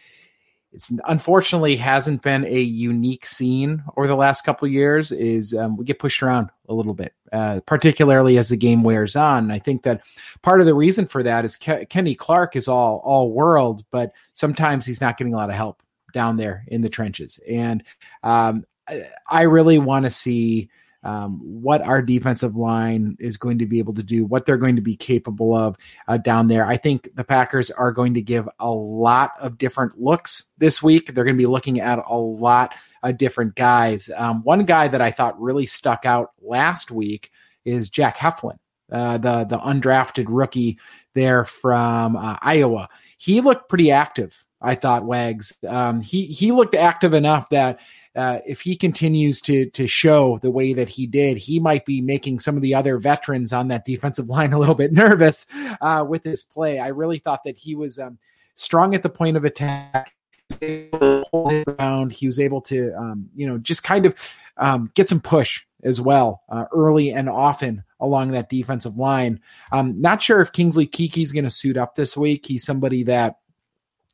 [0.72, 5.86] it's unfortunately hasn't been a unique scene over the last couple years is um, we
[5.86, 9.46] get pushed around a little bit uh, particularly as the game wears on.
[9.46, 10.02] And i think that
[10.42, 14.12] part of the reason for that is Ke- kenny clark is all all world but
[14.34, 17.40] sometimes he's not getting a lot of help down there in the trenches.
[17.48, 17.84] And
[18.24, 20.70] um, I, I really want to see
[21.04, 24.76] um, what our defensive line is going to be able to do, what they're going
[24.76, 26.66] to be capable of uh, down there.
[26.66, 31.14] I think the Packers are going to give a lot of different looks this week.
[31.14, 34.10] They're going to be looking at a lot of different guys.
[34.16, 37.32] Um, one guy that I thought really stuck out last week
[37.64, 38.58] is Jack Heflin,
[38.92, 40.80] uh, the the undrafted rookie
[41.14, 42.90] there from uh, Iowa.
[43.18, 45.54] He looked pretty active I thought Wags.
[45.68, 47.80] Um, he he looked active enough that
[48.16, 52.02] uh, if he continues to to show the way that he did, he might be
[52.02, 55.46] making some of the other veterans on that defensive line a little bit nervous
[55.82, 56.80] uh, with his play.
[56.80, 58.18] I really thought that he was um,
[58.56, 60.14] strong at the point of attack.
[60.60, 64.16] He was able to, um, you know, just kind of
[64.58, 69.40] um, get some push as well uh, early and often along that defensive line.
[69.72, 72.46] Um, not sure if Kingsley Keke's going to suit up this week.
[72.46, 73.38] He's somebody that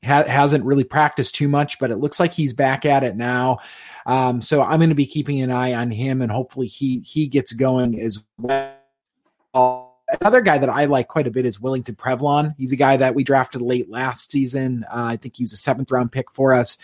[0.06, 3.60] ha- hasn't really practiced too much, but it looks like he's back at it now.
[4.06, 7.28] Um, so I'm going to be keeping an eye on him, and hopefully he he
[7.28, 8.76] gets going as well
[10.22, 12.54] another guy that I like quite a bit is Willington Previlon.
[12.58, 14.86] He's a guy that we drafted late last season.
[14.90, 16.78] Uh, I think he was a seventh round pick for us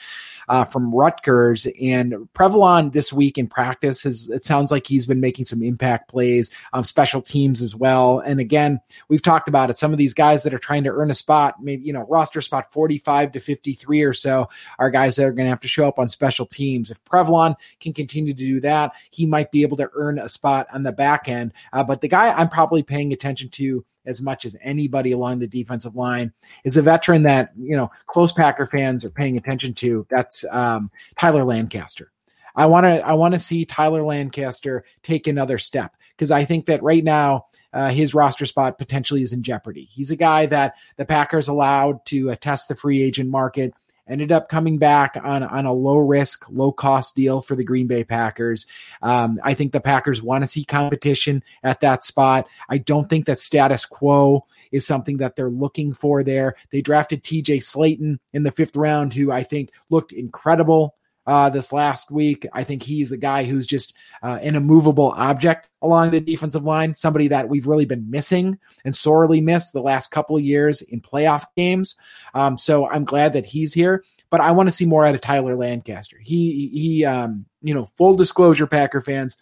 [0.49, 1.67] uh, from Rutgers.
[1.82, 6.10] And Previlon this week in practice has it sounds like he's been making some impact
[6.10, 8.19] plays on special teams as well.
[8.19, 9.77] And again, we've talked about it.
[9.77, 12.41] Some of these guys that are trying to earn a spot, maybe you know, roster
[12.41, 14.49] spot 45 to 53 or so,
[14.80, 16.91] are guys that are going to have to show up on special teams.
[16.91, 20.67] If Previlon can continue to do that, he might be able to earn a spot
[20.73, 21.54] on the back end.
[21.73, 25.48] Uh, but the guy I'm probably paying attention to as much as anybody along the
[25.48, 26.32] defensive line
[26.64, 30.06] is a veteran that you know close Packer fans are paying attention to.
[30.10, 32.12] That's um, Tyler Lancaster.
[32.56, 36.66] I want to I want to see Tyler Lancaster take another step because I think
[36.66, 39.84] that right now uh, his roster spot potentially is in jeopardy.
[39.84, 43.74] He's a guy that the Packers allowed to uh, test the free agent market
[44.12, 47.88] ended up coming back on, on a low risk, low cost deal for the Green
[47.88, 48.65] Bay Packers.
[49.02, 52.47] Um, I think the Packers want to see competition at that spot.
[52.69, 56.55] I don't think that status quo is something that they're looking for there.
[56.72, 60.95] They drafted TJ Slaton in the fifth round, who I think looked incredible
[61.26, 62.45] uh, this last week.
[62.53, 63.93] I think he's a guy who's just
[64.24, 68.95] uh, an immovable object along the defensive line, somebody that we've really been missing and
[68.95, 71.95] sorely missed the last couple of years in playoff games.
[72.34, 74.03] Um, so I'm glad that he's here.
[74.30, 76.17] But I want to see more out of Tyler Lancaster.
[76.22, 79.36] He he um, you know, full disclosure, Packer fans,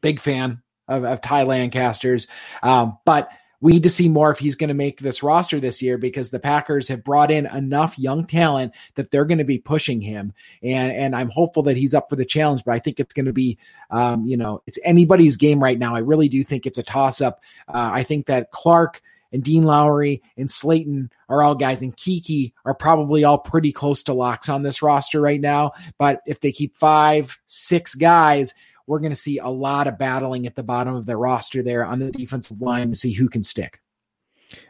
[0.00, 2.26] big fan of, of Ty Lancaster's.
[2.62, 3.30] Um, but
[3.60, 6.30] we need to see more if he's going to make this roster this year because
[6.30, 10.32] the Packers have brought in enough young talent that they're going to be pushing him.
[10.62, 13.26] And and I'm hopeful that he's up for the challenge, but I think it's going
[13.26, 13.58] to be,
[13.90, 15.94] um, you know, it's anybody's game right now.
[15.94, 17.40] I really do think it's a toss up.
[17.66, 19.02] Uh, I think that Clark
[19.32, 24.02] and Dean Lowry and Slaton are all guys, and Keke are probably all pretty close
[24.04, 25.72] to locks on this roster right now.
[25.98, 28.54] But if they keep five, six guys,
[28.88, 31.84] we're going to see a lot of battling at the bottom of the roster there
[31.84, 33.80] on the defensive line to see who can stick.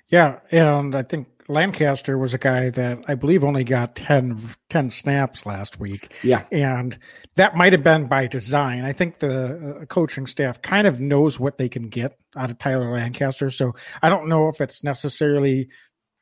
[0.09, 4.91] Yeah, and I think Lancaster was a guy that I believe only got 10, 10
[4.91, 6.12] snaps last week.
[6.23, 6.45] Yeah.
[6.53, 6.99] And
[7.37, 8.85] that might have been by design.
[8.85, 12.59] I think the uh, coaching staff kind of knows what they can get out of
[12.59, 13.51] Tyler Lancaster.
[13.51, 15.69] So I don't know if it's necessarily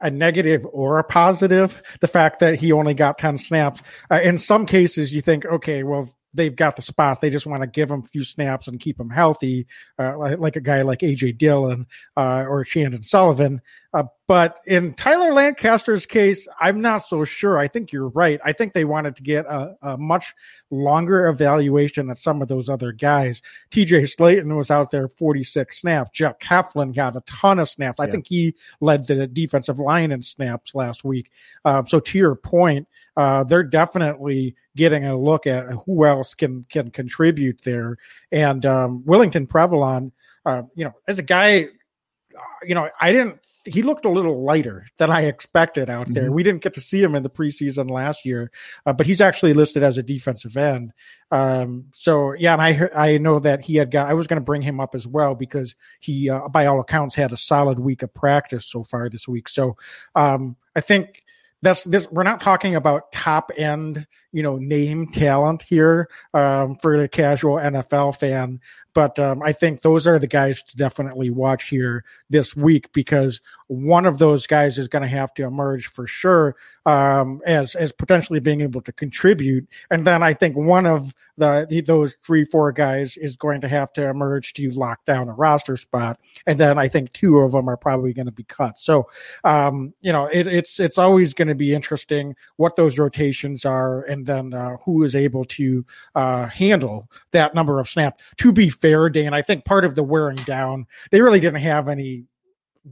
[0.01, 3.83] a negative or a positive, the fact that he only got 10 snaps.
[4.11, 7.21] Uh, in some cases, you think, okay, well, they've got the spot.
[7.21, 9.67] They just want to give him a few snaps and keep him healthy,
[9.99, 13.63] uh, like, a guy like AJ Dillon uh, or Chandon Sullivan.
[13.97, 17.59] Uh, but in Tyler Lancaster's case, I'm not so sure.
[17.59, 18.39] I think you're right.
[18.45, 20.35] I think they wanted to get a, a much
[20.71, 23.41] longer evaluation of some of those other guys.
[23.71, 26.11] TJ Slaton was out there 46 snaps.
[26.11, 27.99] Jeff Heflin got a ton of snaps.
[27.99, 28.11] I yeah.
[28.11, 31.31] think he led the defensive line in snaps last week.
[31.65, 36.67] Uh, so to your point, uh, they're definitely getting a look at who else can
[36.71, 37.97] can contribute there.
[38.31, 40.13] And um, Willington Previlon,
[40.45, 43.41] uh, you know, as a guy, uh, you know, I didn't.
[43.65, 46.27] He looked a little lighter than I expected out there.
[46.27, 46.35] Mm-hmm.
[46.35, 48.53] We didn't get to see him in the preseason last year,
[48.85, 50.93] uh, but he's actually listed as a defensive end.
[51.33, 54.09] Um, so yeah, and I I know that he had got.
[54.09, 57.17] I was going to bring him up as well because he, uh, by all accounts,
[57.17, 59.49] had a solid week of practice so far this week.
[59.49, 59.77] So
[60.15, 61.25] um, I think
[61.63, 64.07] that's this we're not talking about top end
[64.37, 68.61] you know name talent here um, for the casual nfl fan.
[68.93, 73.43] But um, I think those are the guys to definitely watch here this week because
[73.67, 76.57] one of those guys is going to have to emerge for sure
[76.87, 81.83] um, as as potentially being able to contribute, and then I think one of the,
[81.87, 85.77] those three four guys is going to have to emerge to lock down a roster
[85.77, 88.79] spot, and then I think two of them are probably going to be cut.
[88.79, 89.09] So
[89.45, 94.03] um, you know it, it's it's always going to be interesting what those rotations are,
[94.03, 98.23] and then uh, who is able to uh, handle that number of snaps.
[98.39, 99.35] To be fair Dan.
[99.35, 102.25] I think part of the wearing down, they really didn't have any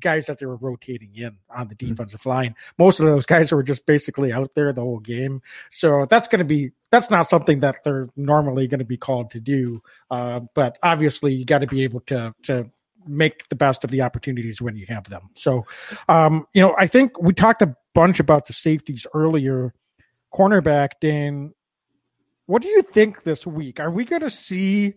[0.00, 1.90] guys that they were rotating in on the mm-hmm.
[1.90, 2.28] defensive mm-hmm.
[2.28, 2.54] line.
[2.78, 5.42] Most of those guys were just basically out there the whole game.
[5.70, 9.30] So that's going to be that's not something that they're normally going to be called
[9.32, 9.82] to do.
[10.10, 12.70] Uh, but obviously, you got to be able to to
[13.06, 15.28] make the best of the opportunities when you have them.
[15.34, 15.64] So,
[16.08, 19.74] um, you know, I think we talked a bunch about the safeties earlier.
[20.34, 21.52] Cornerback, Dan,
[22.46, 23.80] what do you think this week?
[23.80, 24.94] Are we going to see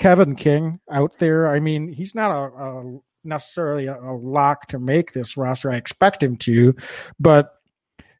[0.00, 1.46] Kevin King out there.
[1.46, 5.70] I mean, he's not a, a necessarily a, a, lock to make this roster.
[5.70, 6.74] I expect him to,
[7.20, 7.52] but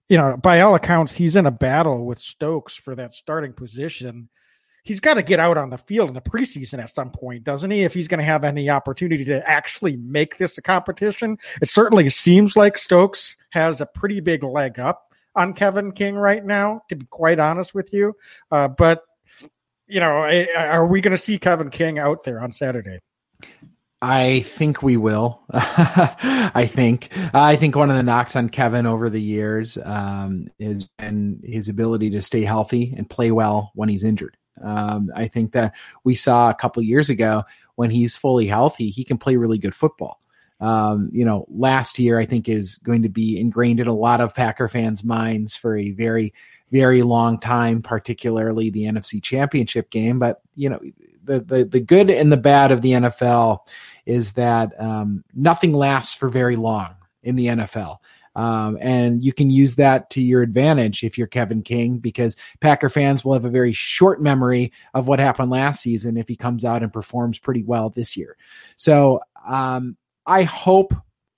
[0.09, 4.29] you know, by all accounts, he's in a battle with Stokes for that starting position.
[4.83, 7.71] He's got to get out on the field in the preseason at some point, doesn't
[7.71, 7.83] he?
[7.83, 12.09] If he's going to have any opportunity to actually make this a competition, it certainly
[12.11, 16.97] seems like Stokes has a pretty big leg up on Kevin King right now, to
[16.97, 18.15] be quite honest with you.
[18.51, 19.03] Uh, but
[19.87, 20.25] you know,
[20.57, 23.01] are we going to see Kevin King out there on Saturday?
[24.03, 25.43] I think we will.
[25.53, 27.11] I think.
[27.35, 31.69] I think one of the knocks on Kevin over the years um, is and his
[31.69, 34.37] ability to stay healthy and play well when he's injured.
[34.63, 35.75] Um, I think that
[36.05, 39.75] we saw a couple years ago when he's fully healthy, he can play really good
[39.75, 40.21] football.
[40.61, 44.21] Um, you know, last year I think is going to be ingrained in a lot
[44.21, 46.35] of Packer fans' minds for a very
[46.71, 50.19] very long time, particularly the NFC Championship game.
[50.19, 50.81] But you know,
[51.25, 53.61] the the the good and the bad of the NFL
[54.07, 57.99] is that um, nothing lasts for very long in the NFL.
[58.37, 62.89] Um, and you can use that to your advantage if you're Kevin King, because Packer
[62.89, 66.65] fans will have a very short memory of what happened last season if he comes
[66.65, 68.37] out and performs pretty well this year.
[68.77, 69.97] So um,
[70.27, 70.95] I hope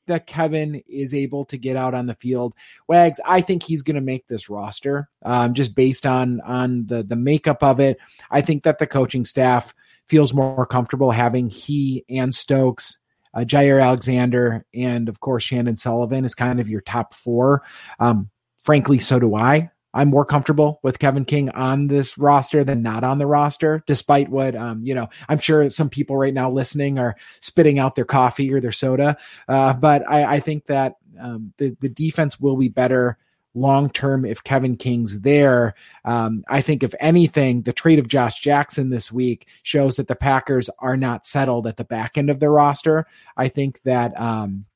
[0.07, 2.55] that Kevin is able to get out on the field.
[2.89, 7.03] Wags, I think he's going to make this roster um, just based on on the
[7.03, 7.99] the makeup of it.
[8.31, 9.75] I think that the coaching staff
[10.09, 12.99] feels more comfortable having he and Stokes,
[13.35, 17.63] uh, Jaire Alexander, and of course Chandon Sullivan is kind of your top four.
[17.99, 18.31] Um,
[18.63, 19.72] frankly, so do I.
[19.95, 24.29] I'm more comfortable with Kevin King on this roster than not on the roster, despite
[24.29, 28.05] what, um, you know, I'm sure some people right now listening are spitting out their
[28.05, 29.17] coffee or their soda.
[29.49, 33.19] Uh, but I, I think that um, the, the defense will be better
[33.55, 35.75] long term if Kevin King's there.
[36.07, 40.17] Um, I think, if anything, the trade of Josh Jackson this week shows that the
[40.17, 43.07] Packers are not settled at the back end of their roster.
[43.37, 44.19] I think that.
[44.19, 44.67] Um,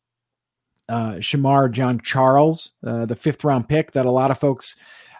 [0.89, 4.77] uh, Shemar Jean-Charles, uh, the fifth round pick that a lot of folks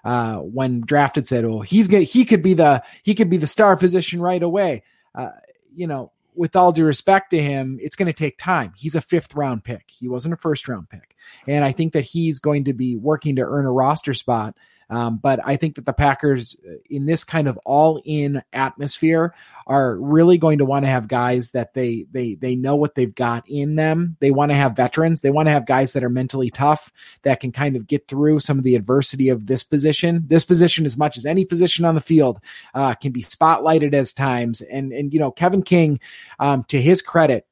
[0.07, 3.47] uh, when drafted said, "Oh, he's gonna, he could be the he could be the
[3.47, 4.85] star position right away."
[5.15, 5.31] Uh,
[5.75, 8.73] you know, with all due respect to him, it's going to take time.
[8.77, 9.85] He's a fifth round pick.
[9.89, 11.17] He wasn't a first round pick.
[11.47, 14.55] And I think that he's going to be working to earn a roster spot
[14.89, 19.35] um, but I think that the Packers, uh, in this kind of all-in atmosphere,
[19.67, 23.15] are really going to want to have guys that they they they know what they've
[23.15, 24.17] got in them.
[24.21, 25.21] They want to have veterans.
[25.23, 28.41] They want to have guys that are mentally tough that can kind of get through
[28.41, 30.23] some of the adversity of this position.
[30.29, 32.41] This position, as much as any position on the field,
[32.75, 34.61] uh, can be spotlighted as times.
[34.61, 35.99] And and you know, Kevin King,
[36.39, 37.45] um, to his credit,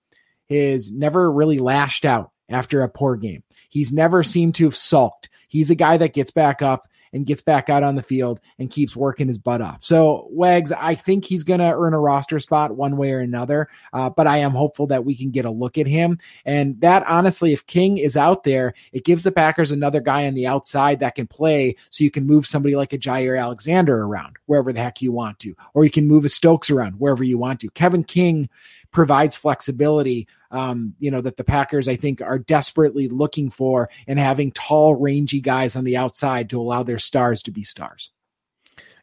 [0.49, 3.43] is never really lashed out after a poor game.
[3.71, 5.31] He's never seemed to have sulked.
[5.49, 8.71] He's a guy that gets back up and gets back out on the field and
[8.71, 9.83] keeps working his butt off.
[9.83, 13.69] So Wags, I think he's going to earn a roster spot one way or another,
[13.93, 16.19] uh, but I am hopeful that we can get a look at him.
[16.45, 20.35] And that honestly, if King is out there, it gives the Packers another guy on
[20.35, 21.77] the outside that can play.
[21.91, 25.39] So you can move somebody like a Jaire Alexander around wherever the heck you want
[25.41, 27.71] to, or you can move a Stokes around wherever you want to.
[27.71, 28.49] Kevin King
[28.95, 34.19] provides flexibility, um, you know, that the Packers, I think, are desperately looking for and
[34.19, 38.11] having tall, rangy guys on the outside to allow their stars to be stars.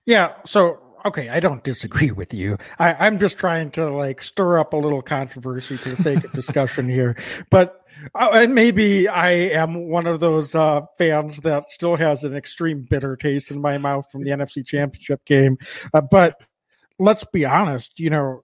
[0.06, 0.34] Yeah.
[0.46, 2.58] So, okay, I don't disagree with you.
[2.80, 6.32] I, am just trying to like stir up a little controversy for the sake of
[6.32, 7.18] discussion here.
[7.52, 7.86] But,
[8.16, 12.88] uh, and maybe I am one of those uh, fans that still has an extreme
[12.90, 15.58] bitter taste in my mouth from the NFC Championship game.
[15.94, 16.42] Uh, but
[16.98, 18.44] let's be honest, you know,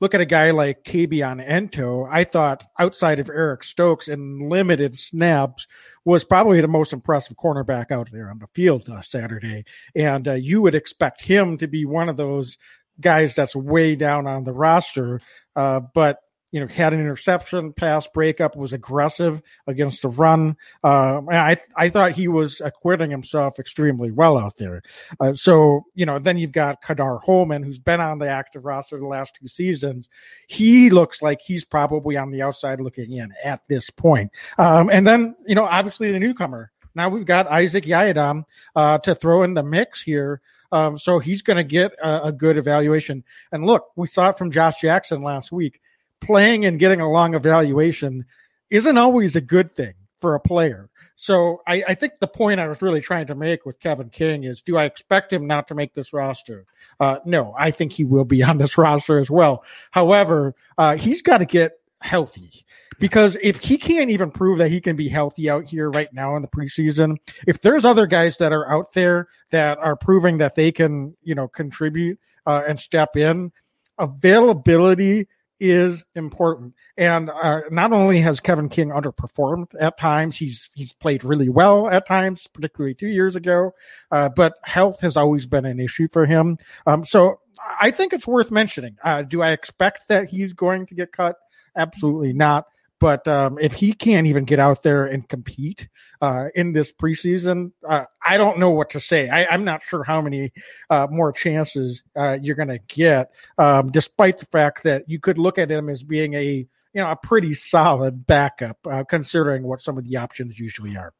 [0.00, 2.08] look at a guy like Kabion Ento.
[2.10, 5.66] I thought outside of Eric Stokes and limited snaps
[6.04, 9.64] was probably the most impressive cornerback out there on the field uh, Saturday.
[9.94, 12.56] And uh, you would expect him to be one of those
[13.00, 15.20] guys that's way down on the roster.
[15.54, 16.18] Uh, but
[16.52, 20.56] you know, had an interception, pass breakup, was aggressive against the run.
[20.82, 24.82] Uh, I I thought he was acquitting himself extremely well out there.
[25.20, 28.98] Uh, so you know, then you've got Ka'dar Hollman, who's been on the active roster
[28.98, 30.08] the last two seasons.
[30.48, 34.32] He looks like he's probably on the outside looking in at this point.
[34.58, 36.72] Um, and then you know, obviously the newcomer.
[36.94, 38.44] Now we've got Isaac Yiadom
[38.74, 40.40] uh, to throw in the mix here.
[40.72, 43.24] Um, so he's going to get a, a good evaluation.
[43.50, 45.80] And look, we saw it from Josh Jackson last week
[46.20, 48.24] playing and getting a long evaluation
[48.70, 50.90] isn't always a good thing for a player.
[51.16, 54.44] So I, I, think the point I was really trying to make with Kevin King
[54.44, 56.64] is do I expect him not to make this roster?
[56.98, 59.62] Uh, no, I think he will be on this roster as well.
[59.90, 62.64] However, uh, he's got to get healthy
[62.98, 66.36] because if he can't even prove that he can be healthy out here right now
[66.36, 70.54] in the preseason, if there's other guys that are out there that are proving that
[70.54, 73.52] they can, you know, contribute uh, and step in,
[73.98, 75.28] availability
[75.60, 76.74] is important.
[76.96, 81.88] And uh, not only has Kevin King underperformed at times, he's he's played really well
[81.88, 83.72] at times, particularly two years ago.
[84.10, 86.58] Uh, but health has always been an issue for him.
[86.86, 87.40] Um, so
[87.80, 88.96] I think it's worth mentioning.
[89.04, 91.36] Uh, do I expect that he's going to get cut?
[91.76, 92.66] Absolutely not.
[93.00, 95.88] But um, if he can't even get out there and compete
[96.20, 99.30] uh, in this preseason, uh, I don't know what to say.
[99.30, 100.52] I, am not sure how many
[100.90, 105.38] uh, more chances uh, you're going to get, um, despite the fact that you could
[105.38, 109.80] look at him as being a you know a pretty solid backup, uh, considering what
[109.80, 111.14] some of the options usually are.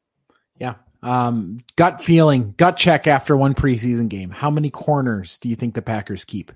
[0.59, 0.75] Yeah.
[1.03, 4.29] Um, gut feeling, gut check after one preseason game.
[4.29, 6.53] How many corners do you think the Packers keep?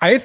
[0.00, 0.22] I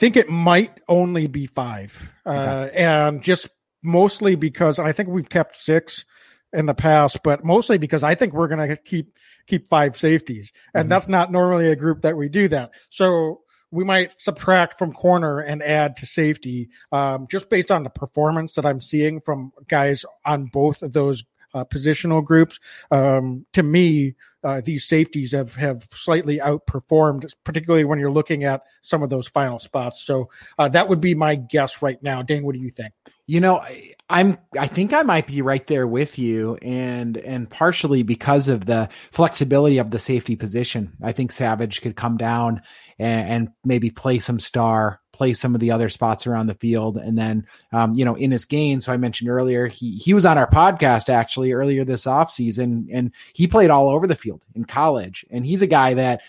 [0.00, 3.48] think it might only be five, uh, and just
[3.82, 6.04] mostly because I think we've kept six
[6.52, 9.14] in the past, but mostly because I think we're going to keep
[9.46, 10.88] keep five safeties, and mm-hmm.
[10.88, 12.70] that's not normally a group that we do that.
[12.88, 17.90] So we might subtract from corner and add to safety, um, just based on the
[17.90, 21.22] performance that I'm seeing from guys on both of those
[21.54, 22.58] uh, positional groups.
[22.90, 28.62] Um, to me, uh, these safeties have have slightly outperformed, particularly when you're looking at
[28.82, 30.02] some of those final spots.
[30.02, 32.22] So uh, that would be my guess right now.
[32.22, 32.94] Dane, what do you think?
[33.26, 37.50] You know, I, I'm I think I might be right there with you, and and
[37.50, 40.96] partially because of the flexibility of the safety position.
[41.02, 42.62] I think Savage could come down
[42.98, 46.96] and, and maybe play some star play some of the other spots around the field.
[46.96, 50.38] And then, um, you know, Innis Gaines, so I mentioned earlier, he, he was on
[50.38, 55.26] our podcast actually earlier this offseason and he played all over the field in college.
[55.30, 56.22] And he's a guy that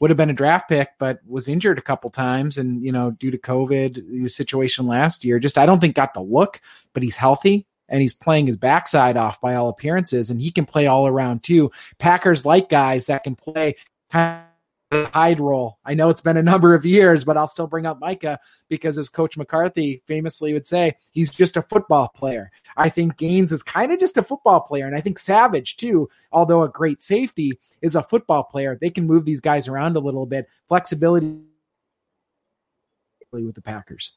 [0.00, 2.56] would have been a draft pick, but was injured a couple times.
[2.56, 6.14] And, you know, due to COVID, the situation last year, just I don't think got
[6.14, 6.62] the look,
[6.94, 7.66] but he's healthy.
[7.88, 11.42] and he's playing his backside off by all appearances, and he can play all around
[11.42, 11.70] too.
[11.98, 13.76] Packers like guys that can play
[14.10, 14.42] kind
[14.90, 15.78] Hyde role.
[15.84, 18.96] I know it's been a number of years, but I'll still bring up Micah because,
[18.96, 22.50] as Coach McCarthy famously would say, he's just a football player.
[22.76, 24.86] I think Gaines is kind of just a football player.
[24.86, 28.78] And I think Savage, too, although a great safety, is a football player.
[28.80, 30.48] They can move these guys around a little bit.
[30.68, 31.38] Flexibility
[33.30, 34.12] with the Packers.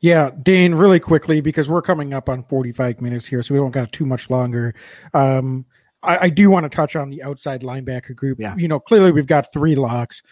[0.00, 3.72] Yeah, Dane, really quickly because we're coming up on 45 minutes here, so we don't
[3.72, 4.74] got too much longer.
[5.12, 5.66] Um,
[6.02, 8.40] I, I do want to touch on the outside linebacker group.
[8.40, 8.56] Yeah.
[8.56, 10.22] You know, clearly we've got three locks.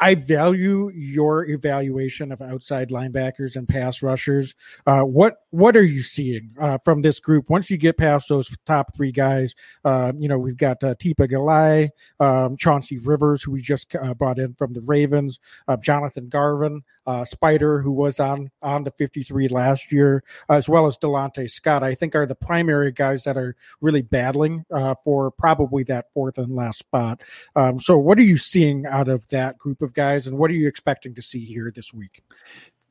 [0.00, 4.54] I, value your evaluation of outside linebackers and pass rushers.
[4.86, 8.54] Uh, what what are you seeing uh, from this group once you get past those
[8.66, 9.54] top three guys?
[9.84, 11.88] Uh, you know, we've got uh, Tipa Galeai,
[12.20, 16.82] um, Chauncey Rivers, who we just uh, brought in from the Ravens, uh, Jonathan Garvin,
[17.06, 21.82] uh, Spider, who was on on the 53 last year, as well as Delontae Scott.
[21.82, 26.38] I think are the primary guys that are really battling uh, for probably that fourth
[26.38, 27.22] and last spot.
[27.56, 30.54] Um, so, what are you seeing out of that group of guys, and what are
[30.54, 32.22] you expecting to see here this week?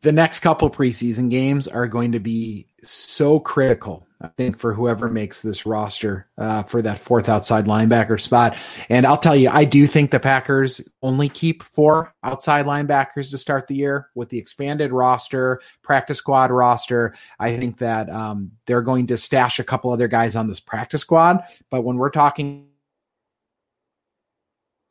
[0.01, 5.09] The next couple preseason games are going to be so critical I think for whoever
[5.09, 8.57] makes this roster uh, for that fourth outside linebacker spot.
[8.87, 13.37] And I'll tell you, I do think the Packers only keep four outside linebackers to
[13.37, 17.15] start the year with the expanded roster, practice squad roster.
[17.39, 21.01] I think that um, they're going to stash a couple other guys on this practice
[21.01, 21.39] squad.
[21.71, 22.67] But when we're talking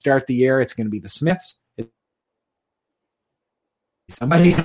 [0.00, 1.56] start the year, it's going to be the Smiths.
[4.08, 4.56] Somebody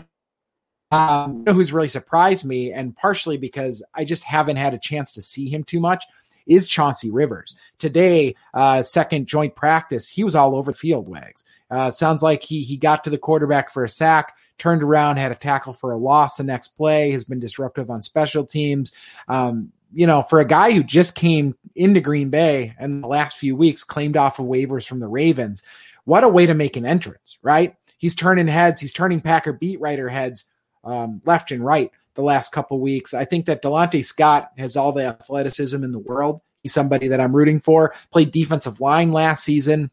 [0.91, 4.79] um, you know who's really surprised me, and partially because I just haven't had a
[4.79, 6.05] chance to see him too much,
[6.45, 7.55] is Chauncey Rivers.
[7.79, 11.43] Today, uh, second joint practice, he was all over the field, Wags.
[11.71, 15.31] Uh, sounds like he he got to the quarterback for a sack, turned around, had
[15.31, 18.91] a tackle for a loss the next play, has been disruptive on special teams.
[19.27, 23.37] Um, you know, for a guy who just came into Green Bay and the last
[23.37, 25.63] few weeks claimed off of waivers from the Ravens,
[26.03, 27.75] what a way to make an entrance, right?
[27.97, 30.45] He's turning heads, he's turning Packer beat writer heads
[30.85, 33.13] um, left and right the last couple weeks.
[33.13, 36.41] I think that Delontae Scott has all the athleticism in the world.
[36.63, 37.93] He's somebody that I'm rooting for.
[38.11, 39.91] Played defensive line last season.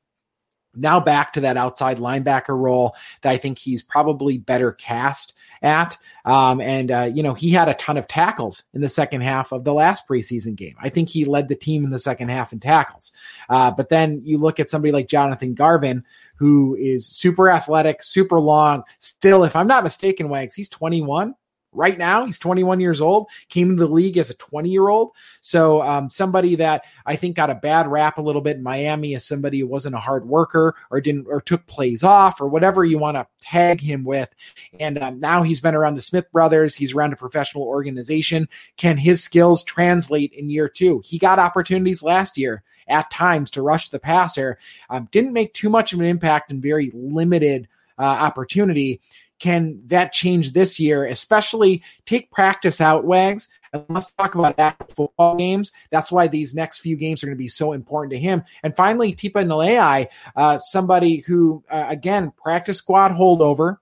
[0.74, 5.96] Now back to that outside linebacker role that I think he's probably better cast at.
[6.24, 9.52] Um, and, uh, you know, he had a ton of tackles in the second half
[9.52, 10.76] of the last preseason game.
[10.80, 13.12] I think he led the team in the second half in tackles.
[13.48, 16.04] Uh, but then you look at somebody like Jonathan Garvin,
[16.36, 18.84] who is super athletic, super long.
[18.98, 21.34] Still, if I'm not mistaken, Wags, he's 21
[21.72, 22.26] right now.
[22.26, 25.12] He's 21 years old, came into the league as a 20 year old.
[25.40, 29.14] So, um, somebody that I think got a bad rap a little bit in Miami
[29.14, 32.84] as somebody who wasn't a hard worker or didn't, or took plays off or whatever
[32.84, 34.34] you want to tag him with.
[34.78, 38.48] And um, now he's been around the Smith brothers, he's around a professional organization.
[38.76, 41.02] Can his skills translate in year two?
[41.04, 44.58] He got opportunities last year at times to rush the passer,
[44.90, 47.68] um, didn't make too much of an impact and very limited.
[47.98, 49.02] Uh, opportunity
[49.42, 51.04] can that change this year?
[51.06, 53.48] Especially take practice out, Wags.
[53.72, 55.72] And let's talk about active football games.
[55.90, 58.44] That's why these next few games are going to be so important to him.
[58.62, 63.78] And finally, Tipa Galeai, uh, somebody who, uh, again, practice squad holdover,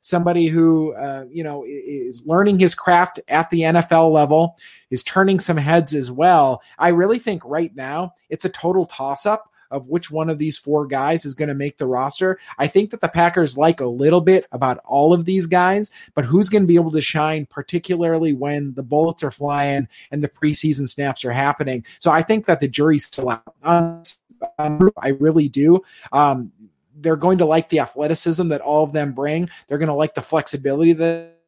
[0.00, 4.56] somebody who, uh, you know, is learning his craft at the NFL level,
[4.90, 6.62] is turning some heads as well.
[6.78, 10.56] I really think right now it's a total toss up of which one of these
[10.56, 12.38] four guys is going to make the roster.
[12.58, 16.24] I think that the Packers like a little bit about all of these guys, but
[16.24, 20.28] who's going to be able to shine, particularly when the bullets are flying and the
[20.28, 21.84] preseason snaps are happening.
[21.98, 24.14] So I think that the jury's still out.
[24.58, 25.82] Um, I really do.
[26.12, 26.52] Um,
[26.96, 29.48] they're going to like the athleticism that all of them bring.
[29.66, 31.38] They're going to like the flexibility that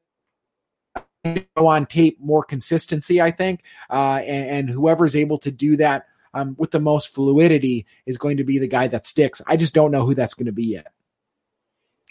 [1.57, 3.62] go on tape more consistency, I think.
[3.91, 8.37] Uh, and, and whoever's able to do that um, with the most fluidity is going
[8.37, 9.41] to be the guy that sticks.
[9.47, 10.93] I just don't know who that's going to be yet.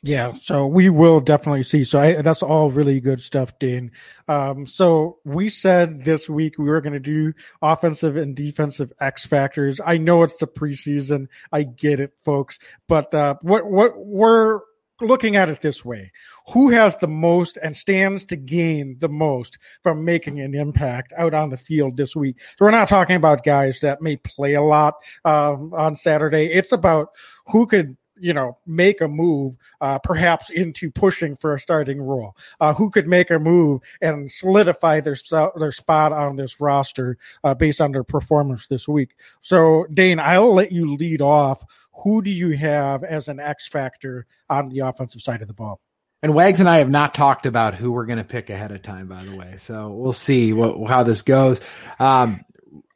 [0.05, 1.86] Yeah, so we will definitely see.
[1.86, 3.93] So I, that's all really good stuff, Dane.
[4.28, 9.26] Um, so we said this week we were going to do offensive and defensive X
[9.26, 9.80] factors.
[9.84, 11.30] I know it's the preseason.
[11.53, 12.59] I get it, folks.
[12.89, 14.59] But uh, what what we're
[15.08, 16.12] looking at it this way.
[16.49, 21.34] Who has the most and stands to gain the most from making an impact out
[21.34, 22.41] on the field this week?
[22.41, 24.95] So we're not talking about guys that may play a lot
[25.26, 26.45] um, on saturday.
[26.51, 27.10] It's about
[27.47, 32.36] who could you know make a move uh, perhaps into pushing for a starting role
[32.59, 35.16] uh, who could make a move and solidify their
[35.57, 40.53] their spot on this roster uh, based on their performance this week so dane i'll
[40.53, 45.22] let you lead off who do you have as an X factor on the offensive
[45.22, 45.80] side of the ball?
[46.22, 48.82] And Wags and I have not talked about who we're going to pick ahead of
[48.82, 49.55] time, by the way.
[49.57, 51.59] So we'll see what, how this goes.
[51.99, 52.43] Um,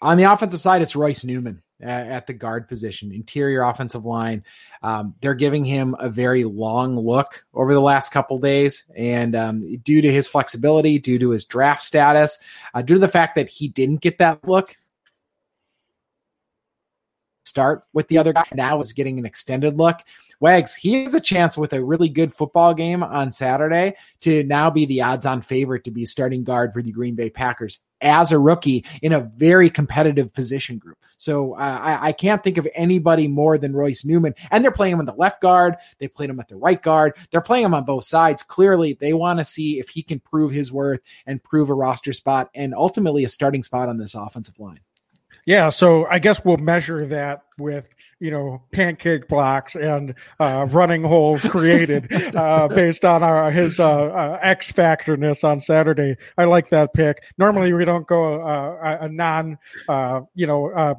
[0.02, 4.44] on the offensive side, it's Royce Newman at, the guard position, interior offensive line.
[4.82, 9.78] Um, they're giving him a very long look over the last couple days, and um,
[9.84, 12.40] due to his flexibility, due to his draft status,
[12.74, 14.76] uh, due to the fact that he didn't get that look,
[17.44, 20.02] start with the other guy now is getting an extended look.
[20.40, 24.70] Wags, he has a chance with a really good football game on Saturday to now
[24.70, 28.32] be the odds on favorite to be starting guard for the Green Bay Packers as
[28.32, 30.98] a rookie in a very competitive position group.
[31.18, 34.36] So uh, I, I, can't think of anybody more than Royce Newman.
[34.52, 35.76] And they're playing him on the left guard.
[35.98, 37.18] They played him at the right guard.
[37.32, 38.44] They're playing him on both sides.
[38.44, 42.14] Clearly, they want to see if he can prove his worth and prove a roster
[42.14, 44.80] spot and ultimately a starting spot on this offensive line.
[45.46, 47.88] Yeah, so I guess we'll measure that with
[48.20, 53.90] you know pancake blocks and uh, running holes created uh, based on our, his uh,
[53.94, 56.18] uh X factorness on Saturday.
[56.38, 57.24] I like that pick.
[57.38, 59.58] Normally we don't go uh, a non
[59.88, 60.98] uh, you know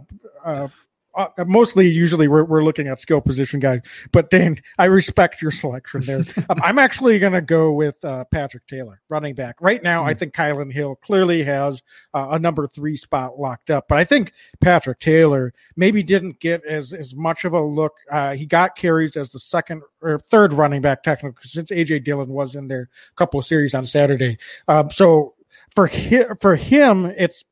[1.14, 3.80] uh, mostly usually we're, we're looking at skill position guys
[4.12, 8.24] but dan i respect your selection there um, i'm actually going to go with uh,
[8.32, 10.10] patrick taylor running back right now mm-hmm.
[10.10, 10.18] i hmm.
[10.18, 11.82] think kylin hill clearly has
[12.14, 16.64] uh, a number three spot locked up but i think patrick taylor maybe didn't get
[16.64, 20.52] as as much of a look uh, he got carries as the second or third
[20.52, 24.38] running back technically since aj dillon was in there a couple of series on saturday
[24.68, 25.34] um, so
[25.74, 27.44] for him, for him, it's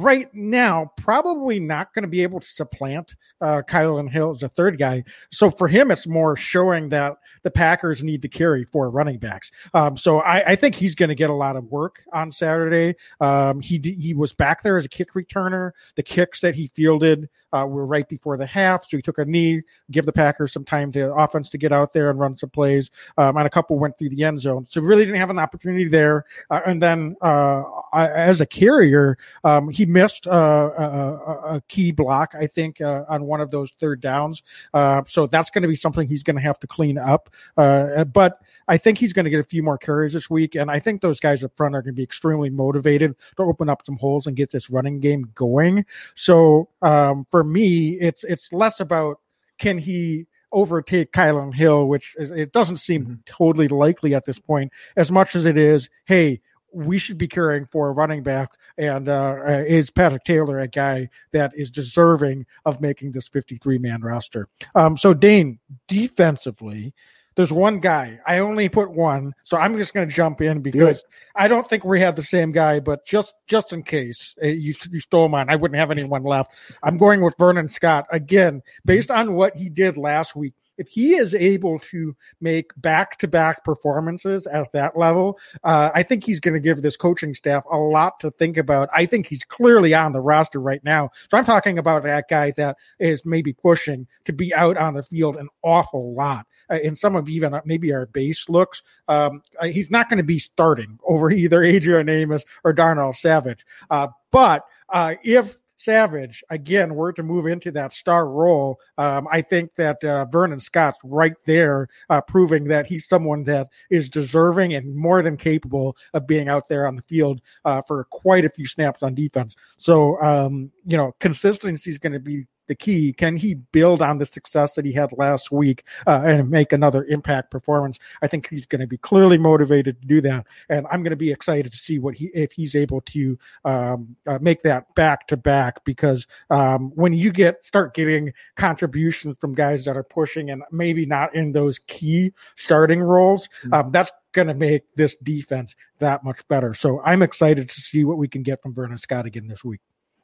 [0.00, 4.48] right now probably not going to be able to supplant uh, Kylin Hill as a
[4.48, 5.04] third guy.
[5.30, 9.50] So for him, it's more showing that the Packers need to carry four running backs.
[9.74, 12.96] Um, so I, I, think he's going to get a lot of work on Saturday.
[13.20, 15.72] Um, he he was back there as a kick returner.
[15.96, 19.24] The kicks that he fielded uh, were right before the half, so he took a
[19.24, 22.50] knee, give the Packers some time to offense to get out there and run some
[22.50, 22.90] plays.
[23.18, 25.88] Um, and a couple went through the end zone, so really didn't have an opportunity
[25.88, 26.24] there.
[26.50, 31.92] Uh, and then uh, I, as a carrier, um, he missed uh, a, a, key
[31.92, 34.42] block, I think, uh, on one of those third downs.
[34.72, 37.30] Uh, so that's going to be something he's going to have to clean up.
[37.56, 40.78] but I think he's going to get a few more carries this week, and I
[40.78, 43.96] think those guys up front are going to be extremely motivated to open up some
[43.96, 45.84] holes and get this running game going.
[46.14, 49.20] So um, for me, it's it's less about
[49.58, 53.14] can he overtake Kylin Hill, which is, it doesn't seem mm-hmm.
[53.26, 56.40] totally likely at this point, as much as it is, hey,
[56.72, 60.68] we should be caring for a running back, and uh, uh is Patrick Taylor a
[60.68, 64.48] guy that is deserving of making this 53 man roster?
[64.74, 66.94] Um, so, Dane, defensively,
[67.34, 68.18] there's one guy.
[68.26, 71.04] I only put one, so I'm just going to jump in because
[71.36, 72.80] I don't think we have the same guy.
[72.80, 76.52] But just just in case uh, you you stole mine, I wouldn't have anyone left.
[76.82, 80.54] I'm going with Vernon Scott again, based on what he did last week.
[80.80, 86.02] If he is able to make back to back performances at that level, uh, I
[86.02, 88.88] think he's going to give this coaching staff a lot to think about.
[88.96, 91.10] I think he's clearly on the roster right now.
[91.30, 95.02] So I'm talking about that guy that is maybe pushing to be out on the
[95.02, 98.82] field an awful lot uh, in some of even uh, maybe our base looks.
[99.06, 103.66] Um, uh, he's not going to be starting over either Adrian Amos or Darnell Savage.
[103.90, 109.40] Uh, but uh, if Savage again were to move into that star role, um, I
[109.40, 114.74] think that uh, Vernon Scott's right there, uh, proving that he's someone that is deserving
[114.74, 118.50] and more than capable of being out there on the field uh, for quite a
[118.50, 119.56] few snaps on defense.
[119.78, 123.12] So, um, you know, consistency is going to be the key.
[123.12, 127.04] Can he build on the success that he had last week uh, and make another
[127.04, 127.98] impact performance?
[128.22, 131.16] I think he's going to be clearly motivated to do that, and I'm going to
[131.16, 135.26] be excited to see what he if he's able to um, uh, make that back
[135.26, 135.84] to back.
[135.84, 141.04] Because um, when you get start getting contributions from guys that are pushing and maybe
[141.04, 143.74] not in those key starting roles, mm-hmm.
[143.74, 146.72] um, that's going to make this defense that much better.
[146.72, 149.80] So I'm excited to see what we can get from Vernon Scott again this week.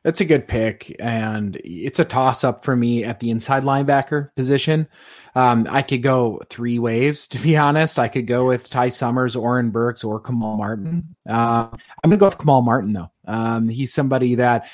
[0.07, 4.33] That's a good pick, and it's a toss up for me at the inside linebacker
[4.37, 4.87] position.
[5.35, 7.99] Um, I could go three ways, to be honest.
[7.99, 11.17] I could go with Ty Summers, Oren Burks, or Kamal Martin.
[11.29, 13.11] Uh, I'm going to go with Kamal Martin, though.
[13.27, 14.69] Um, he's somebody that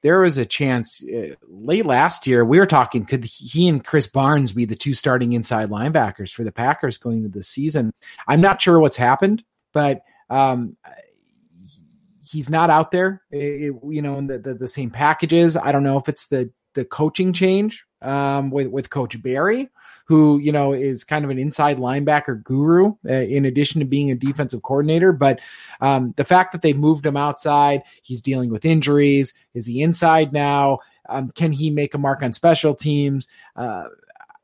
[0.00, 2.42] there was a chance uh, late last year.
[2.42, 6.42] We were talking, could he and Krys Barnes be the two starting inside linebackers for
[6.42, 7.92] the Packers going into the season?
[8.26, 9.44] I'm not sure what's happened,
[9.74, 10.00] but
[10.30, 10.78] um,
[12.34, 15.56] he's not out there, it, you know, in the, the, the, same packages.
[15.56, 19.70] I don't know if it's the, the coaching change um, with, with Coach Barry,
[20.06, 24.10] who, you know, is kind of an inside linebacker guru uh, in addition to being
[24.10, 25.12] a defensive coordinator.
[25.12, 25.40] But
[25.80, 29.32] um, the fact that they moved him outside, he's dealing with injuries.
[29.54, 30.80] Is he inside now?
[31.08, 33.28] Um, can he make a mark on special teams?
[33.54, 33.84] Uh,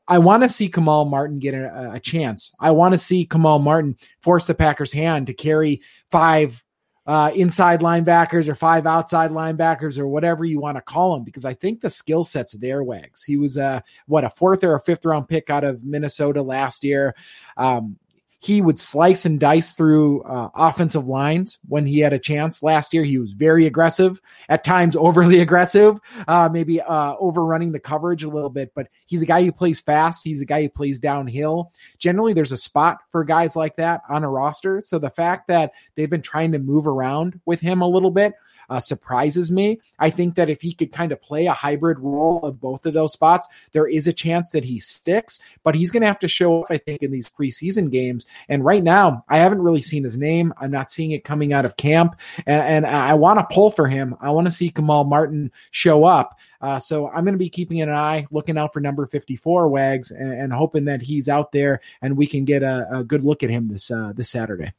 [0.07, 2.53] I want to see Kamal Martin get a, a chance.
[2.57, 6.63] I want to see Kamal Martin force the Packers' hand to carry five
[7.11, 11.43] uh, inside linebackers or five outside linebackers or whatever you want to call them, because
[11.43, 13.21] I think the skill set's there, Wags.
[13.21, 16.85] He was a what a fourth or a fifth round pick out of Minnesota last
[16.85, 17.13] year.
[17.57, 17.97] Um,
[18.41, 22.63] he would slice and dice through uh, offensive lines when he had a chance.
[22.63, 24.19] Last year, he was very aggressive,
[24.49, 28.71] at times overly aggressive, uh, maybe uh, overrunning the coverage a little bit.
[28.73, 30.23] But he's a guy who plays fast.
[30.23, 31.71] He's a guy who plays downhill.
[31.99, 34.81] Generally, there's a spot for guys like that on a roster.
[34.81, 38.33] So the fact that they've been trying to move around with him a little bit
[38.71, 39.79] uh, surprises me.
[39.99, 42.93] I think that if he could kind of play a hybrid role of both of
[42.93, 46.29] those spots, there is a chance that he sticks, but he's going to have to
[46.29, 48.25] show up, I think, in these preseason games.
[48.47, 50.53] And right now, I haven't really seen his name.
[50.57, 52.15] I'm not seeing it coming out of camp.
[52.45, 54.15] And, and I want to pull for him.
[54.21, 56.39] I want to see Kamal Martin show up.
[56.61, 60.11] Uh, so I'm going to be keeping an eye, looking out for number 54 Wags,
[60.11, 63.43] and, and hoping that he's out there and we can get a, a good look
[63.43, 64.71] at him this uh, this Saturday.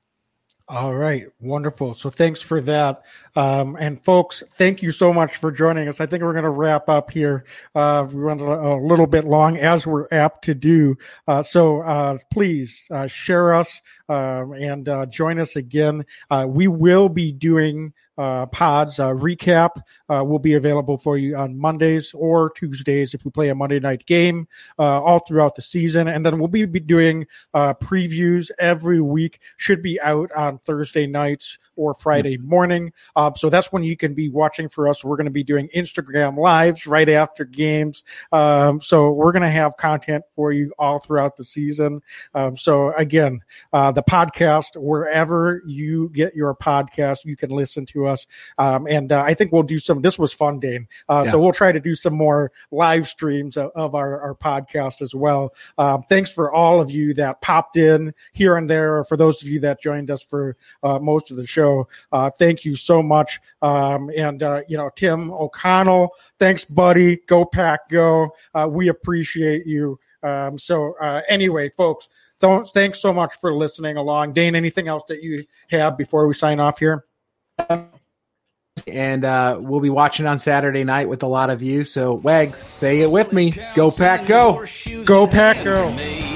[0.72, 1.92] All right, wonderful.
[1.92, 3.02] So thanks for that,
[3.36, 6.00] um, and folks, thank you so much for joining us.
[6.00, 7.44] I think we're going to wrap up here.
[7.74, 10.96] Uh, we went a, little bit long, as we're apt to do.
[11.28, 13.82] Uh, so uh, please uh, share us
[14.12, 16.04] um, and uh, join us again.
[16.30, 21.36] Uh, we will be doing uh, pods uh, recap uh, will be available for you
[21.36, 24.46] on Mondays or Tuesdays if we play a Monday night game
[24.78, 26.08] uh, all throughout the season.
[26.08, 31.06] And then we'll be, be doing uh, previews every week, should be out on Thursday
[31.06, 32.92] nights or Friday morning.
[33.16, 35.02] Um, so that's when you can be watching for us.
[35.02, 38.04] We're going to be doing Instagram lives right after games.
[38.30, 42.02] Um, so we're going to have content for you all throughout the season.
[42.34, 43.40] Um, so again,
[43.72, 48.26] uh, the podcast, wherever you get your podcast, you can listen to us.
[48.58, 50.86] Um, and uh, I think we'll do some, this was fun, Dane.
[51.08, 51.32] Uh, yeah.
[51.32, 55.14] So we'll try to do some more live streams of, of our, our, podcast as
[55.14, 55.54] well.
[55.78, 59.48] Um, thanks for all of you that popped in here and there, for those of
[59.48, 61.88] you that joined us for uh, most of the show show.
[62.10, 63.40] Uh, thank you so much.
[63.60, 67.18] Um, and, uh, you know, Tim O'Connell, thanks, buddy.
[67.26, 68.34] Go Pack, go.
[68.54, 69.98] Uh, we appreciate you.
[70.22, 72.08] Um, so, uh, anyway, folks,
[72.64, 74.32] thanks so much for listening along.
[74.32, 77.04] Dane, anything else that you have before we sign off here?
[78.86, 81.84] and uh, we'll be watching on Saturday night with a lot of you.
[81.84, 83.54] So, Wags, say it with me.
[83.74, 84.64] Go Pack, go.
[85.04, 86.31] Go Pack, go.